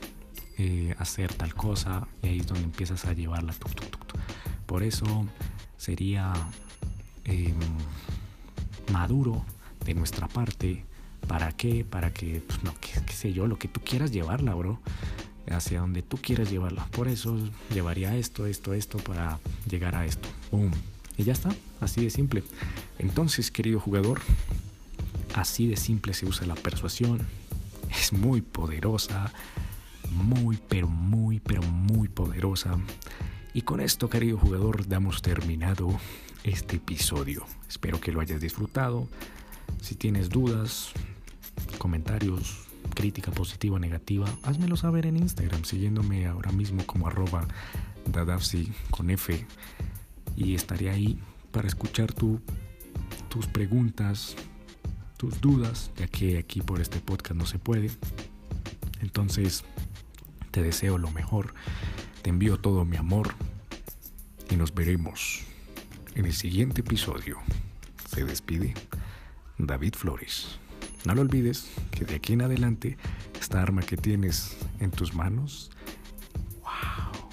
eh, 0.59 0.95
hacer 0.99 1.33
tal 1.33 1.55
cosa 1.55 2.07
y 2.23 2.29
ahí 2.29 2.39
es 2.41 2.47
donde 2.47 2.65
empiezas 2.65 3.07
a 3.07 3.15
llevarla. 3.15 3.55
Por 4.67 4.83
eso 4.83 5.27
sería 5.79 6.33
em, 7.25 7.57
maduro 8.93 9.45
de 9.91 9.95
nuestra 9.95 10.29
parte. 10.29 10.85
¿Para 11.27 11.53
qué? 11.53 11.85
Para 11.85 12.13
que, 12.13 12.43
pues 12.47 12.63
no, 12.63 12.73
qué, 12.81 13.13
sé 13.13 13.33
yo, 13.33 13.47
lo 13.47 13.59
que 13.59 13.69
tú 13.69 13.81
quieras 13.81 14.13
llevarla, 14.13 14.55
bro. 14.55 14.81
Hacia 15.51 15.81
donde 15.81 16.03
tú 16.03 16.17
quieras 16.17 16.51
llevarla. 16.51 16.87
Por 16.87 17.09
eso 17.09 17.37
llevaría 17.75 18.17
esto, 18.17 18.47
esto, 18.47 18.73
esto 18.73 18.99
para 18.99 19.41
llegar 19.69 19.97
a 19.97 20.07
esto. 20.07 20.29
¡Bum! 20.53 20.71
Y 21.17 21.25
ya 21.25 21.33
está, 21.33 21.51
así 21.81 22.05
de 22.05 22.11
simple. 22.11 22.45
Entonces, 22.99 23.51
querido 23.51 23.81
jugador, 23.81 24.21
así 25.35 25.67
de 25.67 25.77
simple 25.77 26.15
se 26.15 26.27
usa 26.27 26.47
la 26.47 26.55
persuasión. 26.55 27.27
Es 27.91 28.13
muy 28.13 28.43
poderosa, 28.43 29.33
muy, 30.11 30.61
pero 30.69 30.87
muy, 30.87 31.41
pero 31.41 31.63
muy 31.63 32.07
poderosa. 32.09 32.79
Y 33.55 33.63
con 33.63 33.81
esto, 33.81 34.09
querido 34.09 34.39
jugador, 34.39 34.87
damos 34.87 35.21
terminado 35.21 35.99
este 36.45 36.77
episodio. 36.77 37.45
Espero 37.69 38.01
que 38.01 38.13
lo 38.13 38.21
hayas 38.21 38.41
disfrutado. 38.41 39.09
Si 39.81 39.95
tienes 39.95 40.29
dudas, 40.29 40.93
comentarios, 41.79 42.67
crítica 42.95 43.31
positiva 43.31 43.77
o 43.77 43.79
negativa, 43.79 44.27
házmelo 44.43 44.77
saber 44.77 45.07
en 45.07 45.17
Instagram, 45.17 45.65
siguiéndome 45.65 46.27
ahora 46.27 46.53
mismo 46.53 46.85
como 46.87 47.07
arroba 47.07 47.47
con 48.91 49.11
F. 49.11 49.47
Y 50.37 50.55
estaré 50.55 50.91
ahí 50.91 51.19
para 51.53 51.69
escuchar 51.69 52.13
tu, 52.13 52.41
tus 53.29 53.47
preguntas, 53.47 54.37
tus 55.17 55.41
dudas, 55.41 55.91
ya 55.97 56.07
que 56.07 56.39
aquí 56.39 56.61
por 56.61 56.81
este 56.81 57.01
podcast 57.01 57.35
no 57.37 57.47
se 57.47 57.59
puede. 57.59 57.91
Entonces, 59.01 59.65
te 60.51 60.63
deseo 60.63 60.99
lo 60.99 61.11
mejor, 61.11 61.55
te 62.23 62.31
envío 62.31 62.59
todo 62.59 62.85
mi 62.85 62.97
amor 62.97 63.35
y 64.51 64.57
nos 64.57 64.75
veremos 64.75 65.43
en 66.15 66.27
el 66.27 66.33
siguiente 66.33 66.81
episodio. 66.81 67.39
Se 68.09 68.25
despide 68.25 68.75
David 69.67 69.95
Flores. 69.95 70.59
No 71.05 71.15
lo 71.15 71.23
olvides 71.23 71.71
que 71.91 72.05
de 72.05 72.17
aquí 72.17 72.35
en 72.35 72.43
adelante 72.43 72.97
esta 73.41 73.63
arma 73.63 73.83
que 73.83 73.97
tienes 73.97 74.57
en 74.81 74.91
tus 74.91 75.15
manos, 75.15 75.71
wow, 76.61 77.29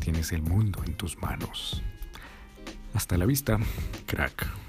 tienes 0.00 0.32
el 0.32 0.42
mundo 0.42 0.82
en 0.86 0.94
tus 0.94 1.16
manos. 1.18 1.82
Hasta 2.94 3.16
la 3.16 3.26
vista, 3.26 3.58
crack. 4.06 4.63